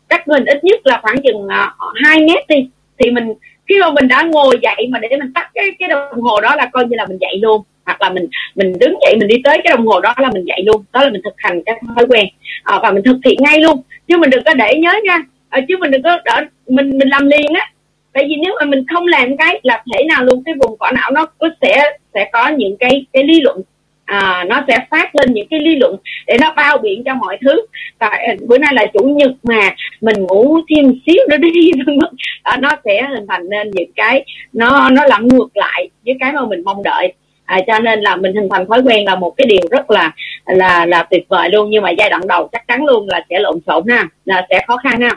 [0.09, 1.73] cách mình ít nhất là khoảng chừng à,
[2.03, 3.33] 2 mét đi thì mình
[3.67, 6.55] khi mà mình đã ngồi dậy mà để mình tắt cái cái đồng hồ đó
[6.55, 7.61] là coi như là mình dậy luôn.
[7.85, 10.45] Hoặc là mình mình đứng dậy mình đi tới cái đồng hồ đó là mình
[10.45, 10.83] dậy luôn.
[10.93, 12.25] Đó là mình thực hành cái thói quen.
[12.63, 13.81] À, và mình thực hiện ngay luôn.
[14.07, 15.19] Chứ mình đừng có để nhớ nha.
[15.49, 17.71] À, chứ mình đừng có đỡ mình mình làm liền á.
[18.13, 20.91] Tại vì nếu mà mình không làm cái là thể nào luôn cái vùng vỏ
[20.91, 23.61] não nó có sẽ sẽ có những cái cái lý luận
[24.07, 25.95] à, nó sẽ phát lên những cái lý luận
[26.27, 27.65] để nó bao biện cho mọi thứ.
[27.99, 31.71] Tại à, bữa nay là chủ nhật mà mình ngủ thêm xíu nữa đi
[32.43, 36.33] à, nó sẽ hình thành nên những cái nó nó lặn ngược lại với cái
[36.33, 37.13] mà mình mong đợi.
[37.45, 40.11] À, cho nên là mình hình thành thói quen là một cái điều rất là
[40.45, 41.69] là là tuyệt vời luôn.
[41.69, 44.63] Nhưng mà giai đoạn đầu chắc chắn luôn là sẽ lộn xộn ha là sẽ
[44.67, 45.11] khó khăn ha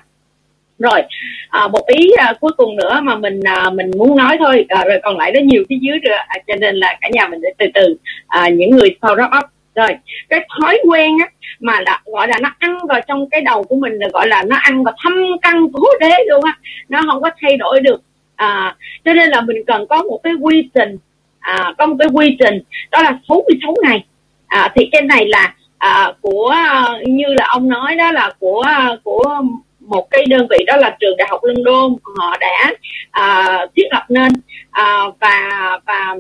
[0.81, 1.03] rồi
[1.49, 4.67] à, một ý à, cuối cùng nữa mà mình à, mình muốn nói thôi.
[4.69, 7.29] À, rồi còn lại nó nhiều phía dưới nữa à, cho nên là cả nhà
[7.29, 9.45] mình sẽ từ từ à, những người sau đó up.
[9.75, 9.89] Rồi
[10.29, 11.27] cái thói quen á
[11.61, 14.43] mà là gọi là nó ăn vào trong cái đầu của mình là gọi là
[14.43, 15.13] nó ăn vào thâm
[15.43, 16.59] căn cố đế luôn á.
[16.89, 18.03] Nó không có thay đổi được
[18.37, 20.97] à, cho nên là mình cần có một cái quy trình
[21.41, 24.05] à, có một cái quy trình đó là 66 ngày.
[24.47, 28.61] À, thì cái này là à, của à, như là ông nói đó là của
[28.61, 29.43] à, của
[29.91, 32.73] một cái đơn vị đó là trường đại học London họ đã
[33.11, 34.33] à, thiết lập nên
[34.71, 35.49] à, và
[35.87, 36.17] và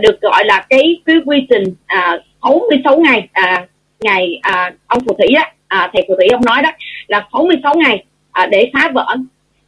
[0.00, 3.66] được gọi là cái cái quy trình à, 66 ngày à,
[4.00, 6.70] ngày à, ông phù thủy đó à, thầy phù thủy ông nói đó
[7.06, 9.16] là 66 ngày à, để phá vỡ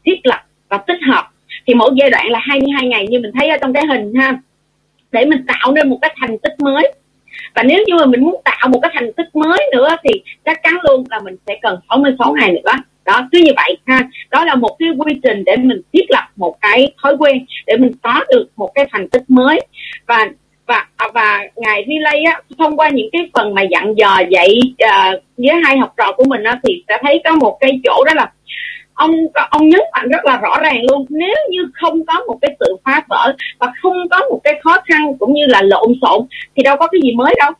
[0.05, 1.29] thiết lập và tích hợp.
[1.67, 4.39] Thì mỗi giai đoạn là 22 ngày như mình thấy ở trong cái hình ha.
[5.13, 6.93] Để mình tạo nên một cái thành tích mới.
[7.55, 10.63] Và nếu như mà mình muốn tạo một cái thành tích mới nữa thì chắc
[10.63, 12.73] chắn luôn là mình sẽ cần 66 ngày nữa
[13.05, 14.09] đó cứ như vậy ha.
[14.31, 17.77] Đó là một cái quy trình để mình thiết lập một cái thói quen để
[17.77, 19.61] mình có được một cái thành tích mới.
[20.07, 20.29] Và
[20.67, 25.13] và và ngài relay á thông qua những cái phần mà dặn dò dạy à,
[25.17, 28.05] uh, với hai học trò của mình á thì sẽ thấy có một cái chỗ
[28.05, 28.33] đó là
[28.95, 29.11] ông
[29.51, 32.77] ông nhấn mạnh rất là rõ ràng luôn nếu như không có một cái sự
[32.85, 36.27] phá vỡ và không có một cái khó khăn cũng như là lộn xộn
[36.57, 37.53] thì đâu có cái gì mới đâu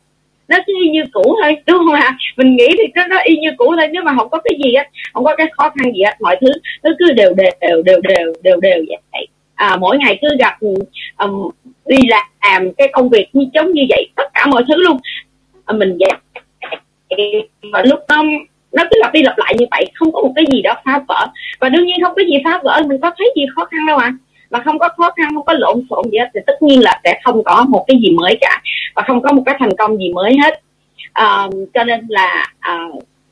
[0.47, 2.17] nó cứ y như cũ thôi đúng không ạ?
[2.37, 4.73] Mình nghĩ thì nó, nó y như cũ thôi nếu mà không có cái gì
[4.73, 6.47] á không có cái khó khăn gì á mọi thứ
[6.83, 9.27] nó cứ đều đều đều đều đều đều đều vậy.
[9.55, 10.57] À, mỗi ngày cứ gặp
[11.17, 11.49] um,
[11.85, 14.97] đi làm cái công việc như giống như vậy tất cả mọi thứ luôn.
[15.65, 16.11] À, mình vậy.
[17.73, 18.23] Và lúc đó
[18.71, 20.99] nó cứ lặp đi lặp lại như vậy không có một cái gì đó phá
[21.07, 21.27] vỡ.
[21.59, 23.97] Và đương nhiên không có gì phá vỡ mình có thấy gì khó khăn đâu
[23.97, 24.05] ạ.
[24.05, 24.24] à
[24.55, 26.29] mà không có khó khăn không có lộn xộn gì hết.
[26.33, 28.61] Thì tất nhiên là sẽ không có một cái gì mới cả.
[28.95, 30.61] Và không có một cái thành công gì mới hết.
[31.13, 32.87] À, cho nên là à,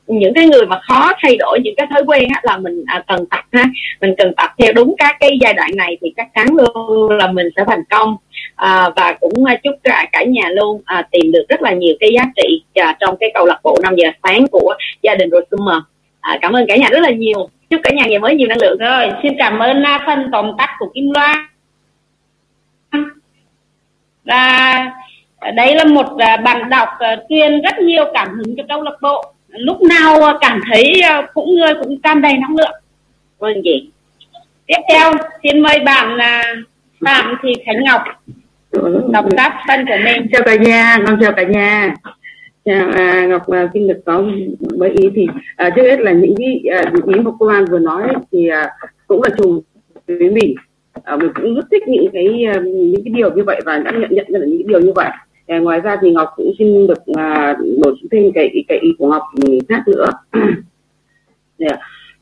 [0.06, 3.02] những cái người mà khó thay đổi những cái thói quen á, là mình à,
[3.08, 3.64] cần tập ha.
[4.00, 7.32] Mình cần tập theo đúng các cái giai đoạn này thì chắc chắn luôn là
[7.32, 8.16] mình sẽ thành công.
[8.56, 11.94] À, và cũng à, chúc cả cả nhà luôn à, tìm được rất là nhiều
[12.00, 15.30] cái giá trị à, trong cái câu lạc bộ 5 giờ sáng của gia đình
[15.30, 15.82] Rosumer.
[16.20, 18.58] À, cảm ơn cả nhà rất là nhiều chúc cả nhà ngày mới nhiều năng
[18.62, 19.10] lượng rồi.
[19.22, 21.38] Xin cảm ơn uh, phần tóm tắt của kim loan.
[24.24, 24.90] Và
[25.54, 28.94] đây là một uh, bạn đọc uh, truyền rất nhiều cảm hứng cho câu lạc
[29.02, 29.34] bộ.
[29.48, 31.02] Lúc nào cảm thấy
[31.34, 32.74] cũng người cũng cam đầy năng lượng.
[33.38, 33.90] Vâng gì
[34.66, 35.12] tiếp theo
[35.42, 36.54] xin mời bạn là
[37.04, 38.02] phạm thị khánh ngọc
[39.12, 40.26] đọc tác phân của mình.
[40.32, 41.94] Chào cả nhà con chào cả nhà
[42.64, 44.24] Dạ, à, Ngọc à, xin được có
[44.78, 47.64] mấy ý thì à, trước hết là những cái à, những ý mà cô An
[47.70, 48.70] vừa nói thì à,
[49.06, 49.60] cũng là trùng
[50.06, 50.54] với mình.
[51.02, 53.90] À, mình cũng rất thích những cái à, những cái điều như vậy và đã
[53.90, 55.08] nhận nhận ra là những cái điều như vậy.
[55.46, 58.88] À, ngoài ra thì Ngọc cũng xin được à, bổ sung thêm cái cái ý
[58.98, 59.22] của Ngọc
[59.68, 60.06] khác nữa.
[61.58, 61.76] Dạ,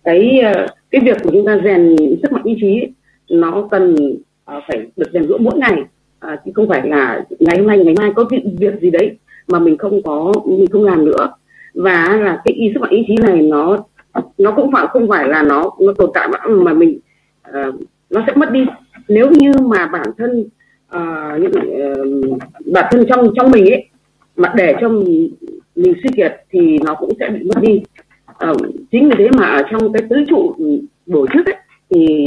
[0.04, 2.86] cái à, cái việc của chúng ta rèn sức mạnh ý chí
[3.30, 3.96] nó cần
[4.44, 5.82] à, phải được rèn rũa mỗi ngày.
[6.18, 9.16] À, chứ không phải là ngày hôm nay ngày mai có việc, việc gì đấy
[9.48, 11.32] mà mình không có mình không làm nữa.
[11.74, 13.84] Và là cái ý sức mạnh ý chí này nó
[14.38, 16.98] nó cũng phải không phải là nó nó tồn tại mà mình
[17.48, 17.74] uh,
[18.10, 18.66] nó sẽ mất đi.
[19.08, 20.40] Nếu như mà bản thân
[20.96, 22.38] uh, những, uh,
[22.72, 23.86] bản thân trong trong mình ấy
[24.36, 25.34] mà để cho mình,
[25.76, 27.82] mình suy kiệt thì nó cũng sẽ bị mất đi.
[28.50, 28.56] Uh,
[28.90, 30.54] chính vì thế mà ở trong cái tứ trụ
[31.06, 31.56] bổ trước ấy
[31.90, 32.24] thì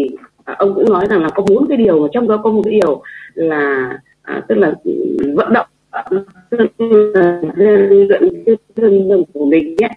[0.51, 2.73] uh, ông cũng nói rằng là có bốn cái điều trong đó có một cái
[2.73, 3.01] điều
[3.33, 3.89] là
[4.37, 4.73] uh, tức là
[5.35, 5.67] vận động
[6.49, 8.07] luyện
[8.45, 9.89] cái thân đồng của mình nhé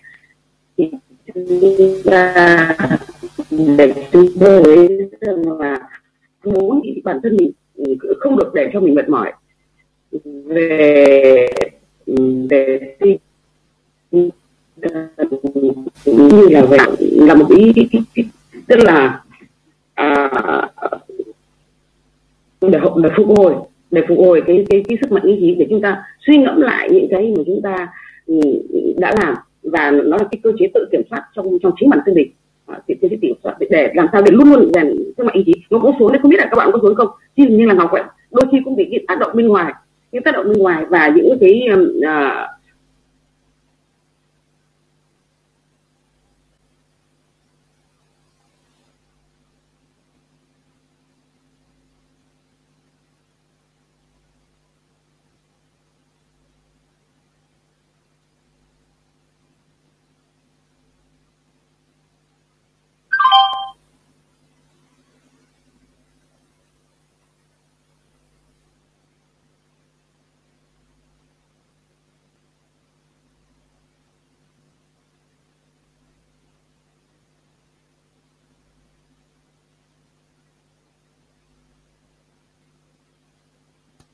[0.77, 0.91] thì
[1.35, 2.77] chúng ta
[3.77, 4.89] để chúng tôi
[5.21, 5.89] rằng là
[6.45, 7.53] muốn bản thân mình
[8.19, 9.33] không được để cho mình mệt mỏi
[10.45, 11.47] về
[12.51, 12.97] về
[16.05, 17.73] như là vậy là một ý
[18.67, 19.23] tức là
[19.95, 20.31] à,
[22.61, 23.55] để, để phục hồi
[23.91, 26.61] để phục hồi cái cái cái sức mạnh ý chí để chúng ta suy ngẫm
[26.61, 27.89] lại những cái mà chúng ta
[28.27, 28.35] ừ,
[28.97, 29.35] đã làm.
[29.63, 32.31] Và nó là cái cơ chế tự kiểm soát trong trong chính bản thân mình.
[32.89, 34.87] Thì cơ chế kiểm soát để làm sao để luôn luôn rèn
[35.17, 35.53] sức mạnh ý chí.
[35.71, 37.09] Nó cũng xuống đấy không biết là các bạn có xuống không?
[37.37, 39.73] Chứ như là ngọc vậy đôi khi cũng bị cái tác động bên ngoài.
[40.13, 42.58] Những tác động bên ngoài và những cái uh,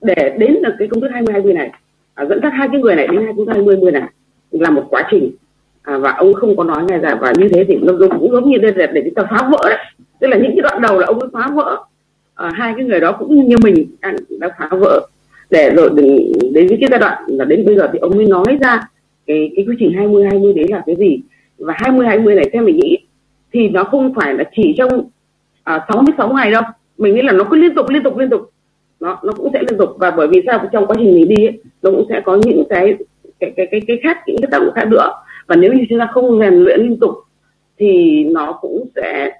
[0.04, 1.70] để đến được cái công thức 20 20 này
[2.14, 4.02] à, dẫn dắt hai cái người này đến hai công thức 20 20 này
[4.50, 5.30] là một quá trình.
[5.82, 8.50] À, và ông không có nói ngay ra và như thế thì nó cũng giống
[8.50, 9.78] như đây là để chúng ta phá vỡ đấy.
[10.20, 11.84] Tức là những cái đoạn đầu là ông ấy phá vỡ.
[12.34, 15.06] À, hai cái người đó cũng như mình đang đã phá vỡ.
[15.50, 18.58] Để rồi đừng đến cái giai đoạn là đến bây giờ thì ông mới nói
[18.60, 18.80] ra
[19.26, 21.20] cái cái quy trình 20 20 đấy là cái gì.
[21.58, 22.98] Và 20 20 này theo mình nghĩ
[23.52, 25.08] thì nó không phải là chỉ trong
[25.64, 26.62] à, 66 ngày đâu.
[26.98, 28.50] Mình nghĩ là nó cứ liên tục liên tục liên tục
[29.04, 29.90] nó nó cũng sẽ liên tục.
[29.98, 30.68] Và bởi vì sao?
[30.72, 32.94] Trong quá trình mình đi ấy, nó cũng sẽ có những cái
[33.40, 35.12] cái cái cái, cái khác những cái tác động khác nữa.
[35.46, 37.14] Và nếu như chúng ta không rèn luyện liên tục
[37.78, 39.30] thì nó cũng sẽ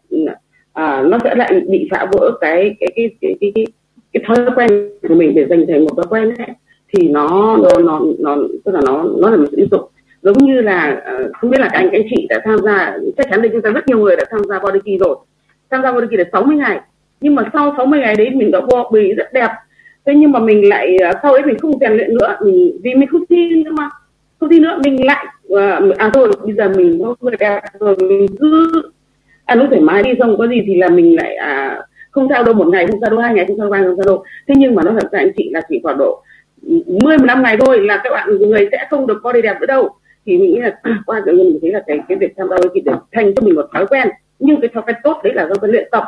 [0.72, 3.66] à, nó sẽ lại bị phá vỡ cái cái cái cái cái, cái,
[4.12, 6.48] cái thói quen của mình để dành thành một thói quen ấy.
[6.92, 9.90] Thì nó nó nó nó tức là nó nó là một sự liên tục.
[10.22, 12.98] Giống như là à, không biết là các anh các anh chị đã tham gia
[13.16, 15.16] chắc chắn là chúng ta rất nhiều người đã tham gia body key rồi.
[15.70, 16.80] Tham gia body key là 60 ngày
[17.24, 19.50] nhưng mà sau 60 ngày đấy mình đã vô bì rất đẹp.
[20.06, 22.94] Thế nhưng mà mình lại à, sau đấy mình không rèn luyện nữa mình vì
[22.94, 23.90] mình không thi nữa mà.
[24.40, 27.96] Không thi nữa mình lại à, à thôi bây giờ mình có người đẹp rồi
[28.08, 28.88] mình cứ à,
[29.44, 32.44] ăn uống thoải mái đi xong có gì thì là mình lại à, không sao
[32.44, 34.24] đâu một ngày không sao đâu hai ngày không sao ba không sao đâu.
[34.48, 36.22] Thế nhưng mà nó thật ra anh chị là chỉ khoảng độ
[36.86, 39.88] 10 năm ngày thôi là các bạn người sẽ không được body đẹp nữa đâu.
[40.26, 42.56] Thì mình nghĩ là qua tự nhiên mình thấy là cái cái việc tham gia
[42.62, 44.08] đôi để thành cho mình một thói quen.
[44.38, 46.04] Nhưng cái thói quen tốt đấy là do cái luyện tập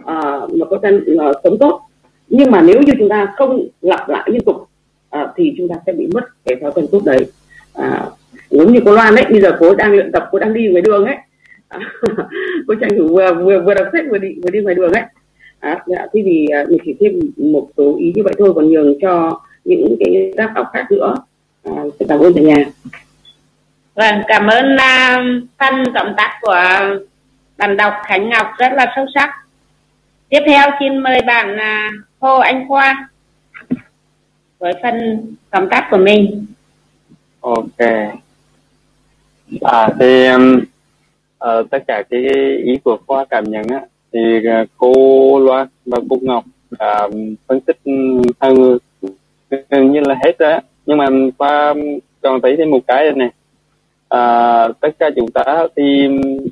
[0.00, 1.80] uh, một thói quen uh, sống tốt.
[2.28, 4.56] Nhưng mà nếu như chúng ta không lặp lại liên tục
[5.16, 7.26] uh, thì chúng ta sẽ bị mất cái thói quen tốt đấy.
[7.78, 8.12] Uh,
[8.50, 10.82] giống như cô Loan ấy bây giờ cô đang luyện tập cô đang đi ngoài
[10.82, 11.16] đường ấy.
[11.68, 11.78] À,
[12.68, 15.02] cô tranh thủ vừa vừa vừa đọc sách vừa đi vừa đi ngoài đường ấy.
[15.60, 19.00] À, dạ, thế thì mình chỉ thêm một số ý như vậy thôi còn nhường
[19.00, 21.14] cho những cái tác học khác nữa.
[21.64, 21.72] À,
[22.08, 22.64] cảm ơn cả nhà.
[23.94, 26.56] Vâng, cảm ơn uh, phân cộng tác của
[27.56, 29.30] bạn đọc Khánh Ngọc rất là sâu sắc.
[30.30, 33.08] Tiếp theo xin mời bạn là Hồ Anh Khoa
[34.58, 36.46] với phần tóm tác của mình.
[37.40, 37.78] Ok.
[39.60, 40.60] À thì um,
[41.44, 42.20] uh, tất cả cái
[42.64, 43.80] ý của Khoa cảm nhận á
[44.12, 44.92] thì uh, cô
[45.38, 46.44] Loan và cô Ngọc
[46.78, 47.08] đã
[47.46, 47.92] phân tích ừ,
[48.40, 48.78] hơn
[49.70, 51.06] gần như là hết rồi á nhưng mà
[51.38, 51.74] Khoa
[52.22, 53.30] còn thấy thêm một cái này
[54.08, 54.22] à,
[54.80, 56.46] tất cả chúng ta thì ừ,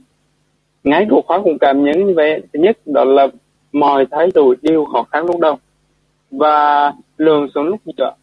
[0.84, 3.26] ngay của khóa cũng cảm nhận như vậy thứ nhất đó là
[3.72, 5.56] mọi thái độ đều khó khăn lúc đầu.
[6.30, 8.14] Và lường xuống lúc giữa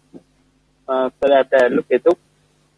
[0.86, 2.18] à, đẹp đẹp lúc kết thúc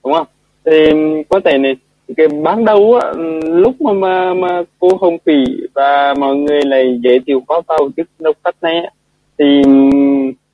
[0.04, 0.28] đúng không?
[0.66, 0.92] Thì
[1.30, 1.76] có thể này
[2.18, 3.14] cái ban đầu á,
[3.44, 5.44] lúc mà mà, mà cô hồng phỉ
[5.74, 8.92] và mọi người này giới thiệu khó tàu chức đọc sách này
[9.40, 9.62] thì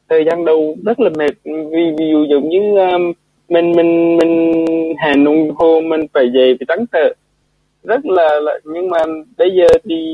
[0.10, 1.32] thời gian đầu rất là mệt.
[1.46, 3.14] Vì ví dụ giống như um,
[3.50, 4.54] mình mình mình
[4.98, 7.14] hẹn đồng hồ mình phải về phải trắng trở
[7.84, 9.00] rất là, là nhưng mà
[9.38, 10.14] bây giờ thì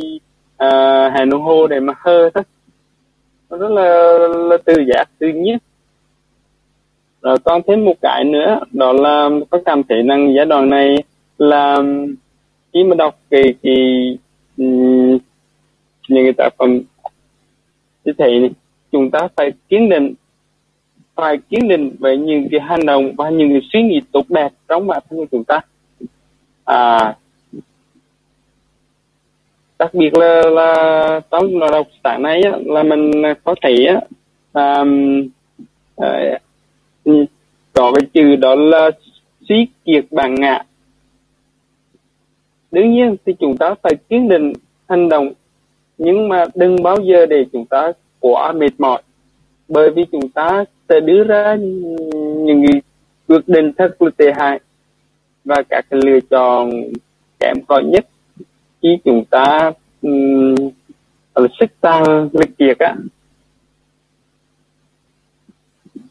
[0.60, 0.70] À,
[1.16, 2.44] Hà nội hô hồ để mà hơ thôi
[3.50, 4.18] rất là,
[4.50, 5.58] là tự giác tự nhiên.
[7.22, 10.96] Rồi còn thêm một cái nữa đó là có cảm thấy rằng giai đoạn này
[11.38, 11.78] là
[12.74, 14.18] khi mà đọc cái cái
[14.58, 15.18] um,
[16.08, 16.82] những cái tác phẩm
[18.06, 18.50] thì thấy này,
[18.92, 20.14] chúng ta phải kiên định
[21.16, 24.50] phải kiên định về những cái hành động và những cái suy nghĩ tốt đẹp
[24.68, 25.62] trong bản thân của chúng ta.
[26.66, 27.16] À
[29.80, 33.12] đặc biệt là là trong đọc sáng nay á, là mình
[33.44, 34.02] có thể á,
[34.54, 34.86] là
[35.98, 36.40] à,
[37.06, 37.14] ờ,
[37.74, 38.92] có cái chữ đó là
[39.50, 40.64] suy kiệt bản ngã.
[42.72, 44.54] Đương nhiên thì chúng ta phải kiên định
[44.90, 45.34] hành động
[45.98, 49.02] nhưng mà đừng bao giờ để chúng ta quá mệt mỏi
[49.68, 51.56] bởi vì chúng ta sẽ đưa ra
[52.46, 52.66] những
[53.28, 54.60] quyết định thật là tệ hại
[55.46, 56.72] và các cái lựa chọn
[57.40, 58.09] kém cỏi nhất
[58.82, 59.72] khi chúng ta
[60.02, 60.56] um,
[61.60, 62.96] sức tăng lịch kiệt á.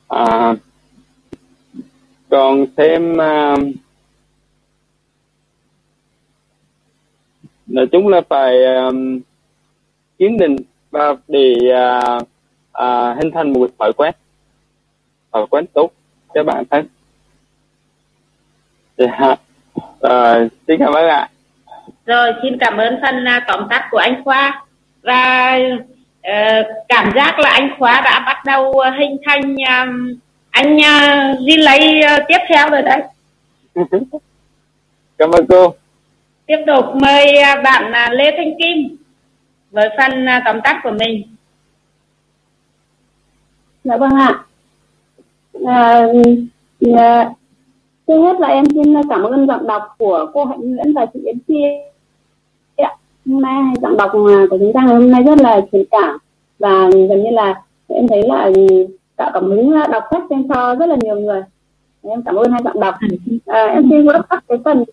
[0.09, 0.55] À,
[2.29, 3.75] còn thêm uh,
[7.66, 9.21] nói chung là phải um,
[10.19, 10.57] kiến định
[10.91, 12.23] và để uh,
[12.73, 14.14] uh, hình thành một thói quen
[15.33, 15.91] thói quen tốt
[16.35, 16.87] cho bản thân.
[18.97, 19.07] Dạ.
[19.07, 19.41] Yeah.
[19.81, 21.31] uh, xin cảm ơn ạ
[22.09, 24.65] rồi xin cảm ơn phần uh, tóm tắt của anh khoa.
[25.03, 25.59] Và
[26.29, 30.19] uh, cảm giác là anh khoa đã bắt đầu uh, hình thành um,
[30.51, 33.03] anh uh, di lấy uh, tiếp theo rồi đấy.
[35.19, 35.75] Cảm ơn cô.
[36.47, 37.27] Tiếp tục mời
[37.65, 38.97] bạn lê thanh kim
[39.71, 41.23] với phần tóm tắt của mình.
[43.85, 44.45] Dạ vâng ạ.
[45.67, 46.03] À,
[46.97, 47.31] à,
[48.07, 51.21] trước hết là em xin cảm ơn giọng đọc của cô hạnh nguyễn và chị
[51.25, 51.55] yến chi
[53.29, 54.11] hôm nay giọng đọc
[54.51, 56.18] của chúng ta hôm nay rất là truyền cảm.
[56.59, 58.51] Và gần như là em thấy là
[59.16, 61.43] tạo cảm hứng đọc sách cho cho rất là nhiều người.
[62.03, 62.95] Em cảm ơn hai bạn đọc.
[63.47, 64.85] À, em xin wrap up cái phần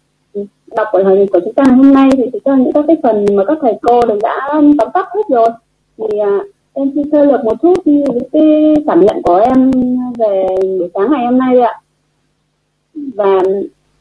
[0.76, 3.44] đọc của của chúng ta hôm nay thì thực ra những các cái phần mà
[3.46, 5.50] các thầy cô đều đã tóm tắt hết rồi.
[5.98, 6.40] Thì à,
[6.74, 9.72] em xin sơ lược một chút những cái cảm nhận của em
[10.18, 11.80] về buổi sáng ngày hôm nay ạ.
[12.96, 13.40] Và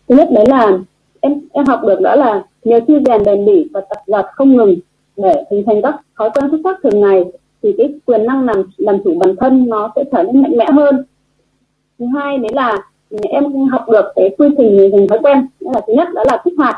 [0.09, 0.78] thứ nhất đấy là
[1.20, 4.57] em em học được đó là nhờ chi rèn bền bỉ và tập luyện không
[4.57, 4.77] ngừng
[5.17, 7.25] để hình thành các thói quen xuất sắc thường ngày
[7.62, 10.67] thì cái quyền năng làm làm chủ bản thân nó sẽ trở nên mạnh mẽ
[10.73, 11.05] hơn.
[11.99, 12.79] Thứ hai đấy là
[13.23, 15.47] em học được cái quy trình hình thành thói quen.
[15.61, 16.77] Đó là thứ nhất đó là kích hoạt.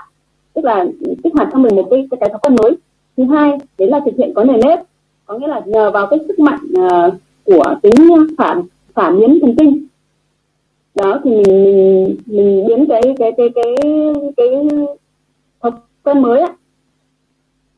[0.54, 0.86] Tức là
[1.24, 2.72] kích hoạt cho mình một cái cái, cái thói quen mới.
[3.16, 4.78] Thứ hai đấy là thực hiện có nền nếp.
[5.26, 7.14] Có nghĩa là nhờ vào cái sức mạnh uh,
[7.44, 7.94] của tính
[8.38, 8.62] phản
[8.94, 9.86] phản biến thần kinh.
[10.94, 13.74] Đó thì mình mình mình biến cái cái cái cái
[14.36, 14.68] cái
[16.06, 16.52] quen mới ạ,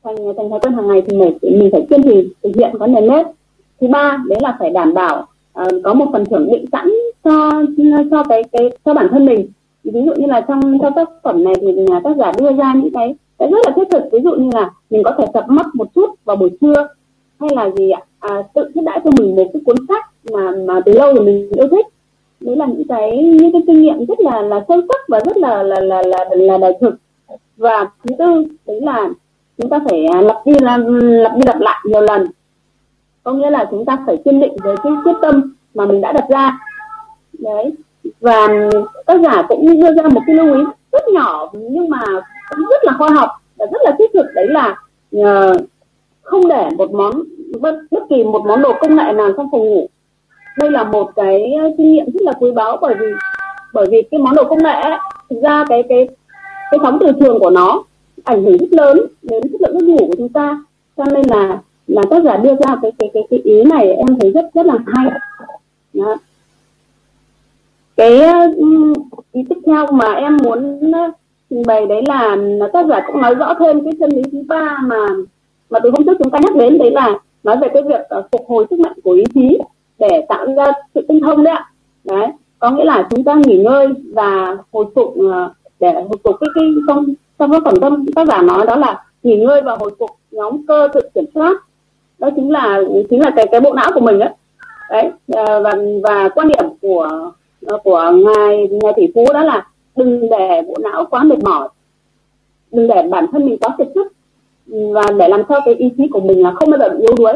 [0.04, 2.86] thành thành thói quen hàng ngày thì mình mình phải kiên trì thực hiện có
[2.86, 3.26] nền nếp.
[3.80, 5.26] Thứ ba đấy là phải đảm bảo
[5.60, 6.92] uh, có một phần thưởng định sẵn
[7.24, 7.50] cho
[8.10, 9.48] cho cái cái cho bản thân mình.
[9.84, 12.74] Ví dụ như là trong trong tác phẩm này thì nhà tác giả đưa ra
[12.74, 14.02] những cái cái rất là thiết thực.
[14.12, 16.88] Ví dụ như là mình có thể tập mắt một chút vào buổi trưa
[17.40, 18.00] hay là gì ạ?
[18.18, 21.24] À, tự thiết đãi cho mình một cái cuốn sách mà mà từ lâu rồi
[21.24, 21.86] mình yêu thích.
[22.40, 25.36] Đấy là những cái những cái kinh nghiệm rất là là sâu sắc và rất
[25.36, 26.94] là là là là là đời thực
[27.58, 29.08] và thứ tư đấy là
[29.58, 32.26] chúng ta phải à, lặp đi làm lặp đi lặp lại nhiều lần.
[33.22, 36.12] Có nghĩa là chúng ta phải kiên định với cái quyết tâm mà mình đã
[36.12, 36.58] đặt ra.
[37.38, 37.72] Đấy.
[38.20, 38.48] Và
[39.06, 42.02] tác giả cũng đưa ra một cái lưu ý rất nhỏ nhưng mà
[42.48, 44.26] cũng rất là khoa học và rất là thiết thực.
[44.34, 44.76] Đấy là
[45.16, 45.56] uh,
[46.22, 47.22] không để một món
[47.60, 49.86] bất, bất kỳ một món đồ công nghệ nào trong phòng ngủ.
[50.58, 53.06] Đây là một cái ờ, kinh nghiệm rất là quý báu bởi vì
[53.72, 54.98] bởi vì cái món đồ công nghệ ấy,
[55.30, 56.08] thực ra cái cái
[56.70, 57.84] cái sóng từ trường của nó
[58.24, 60.62] ảnh hưởng rất lớn đến chất lượng giấc ngủ của chúng ta.
[60.96, 64.06] Cho nên là là tác giả đưa ra cái cái cái cái ý này em
[64.20, 65.06] thấy rất rất là hay.
[65.94, 66.16] Đó.
[67.96, 68.20] cái
[69.32, 70.80] ý tiếp theo mà em muốn
[71.50, 72.36] trình bày đấy là
[72.72, 75.06] tác giả cũng nói rõ thêm cái chân lý thứ ba mà
[75.70, 78.26] mà từ hôm trước chúng ta nhắc đến đấy là nói về cái việc uh,
[78.32, 79.58] phục hồi sức mạnh của ý chí
[79.98, 81.70] để tạo ra sự tinh thông đấy ạ.
[82.04, 82.26] Đấy
[82.58, 85.32] có nghĩa là chúng ta nghỉ ngơi và hồi phục uh,
[85.80, 86.36] để hồi phục.
[86.40, 87.06] Cái cái, trong
[87.38, 90.66] trong cái phần tâm tác giả nói đó là nghỉ ngơi và hồi phục nhóm
[90.66, 91.52] cơ tự kiểm soát.
[92.18, 94.30] Đó chính là chính là cái cái bộ não của mình đấy
[94.90, 97.30] đấy và và quan điểm của
[97.66, 99.66] à, của ngài ngài tỷ phú đó là
[99.96, 101.68] đừng để bộ não quá mệt mỏi.
[102.72, 104.12] Đừng để bản thân mình quá kiệt sức.
[104.66, 107.16] Và để làm sao cái ý chí của mình là không bao giờ bị yếu
[107.18, 107.32] đuối,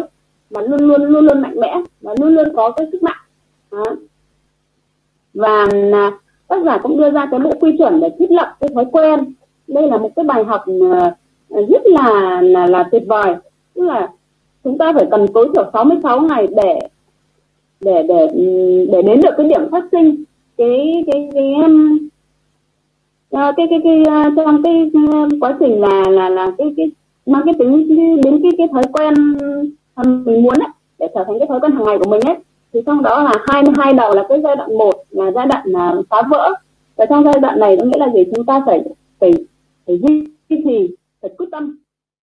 [0.50, 3.16] mà luôn luôn luôn luôn mạnh mẽ, và luôn luôn có cái sức mạnh.
[3.70, 3.84] Đó.
[5.34, 6.12] và à,
[6.52, 9.34] tác giả cũng đưa ra cái bộ quy chuẩn để thiết lập cái thói quen.
[9.68, 11.10] Đây là một cái bài học ờ,
[11.50, 13.34] ờ, rất là là, là tuyệt vời.
[13.74, 14.08] Tức là
[14.64, 16.78] chúng ta phải cần tối thiểu 66 ngày để
[17.80, 18.28] để để
[18.92, 20.24] để đến được cái điểm phát sinh.
[20.56, 21.98] Cái cái cái em
[23.30, 24.90] ờ, cái cái cái, cái trong cái
[25.40, 26.90] quá trình là là là cái cái
[27.26, 29.14] mang cái tính đến cái cái thói quen
[30.24, 32.36] mình muốn ấy, để trở thành cái thói quen hàng ngày của mình ấy
[32.72, 35.62] thì trong đó là hai hai đầu là cái giai đoạn một là giai đoạn
[35.66, 36.54] là phá vỡ.
[36.96, 38.24] Và trong giai đoạn này có nghĩa là gì?
[38.34, 38.82] Chúng ta phải
[39.20, 39.32] phải
[39.86, 41.78] phải duy trì, phải quyết tâm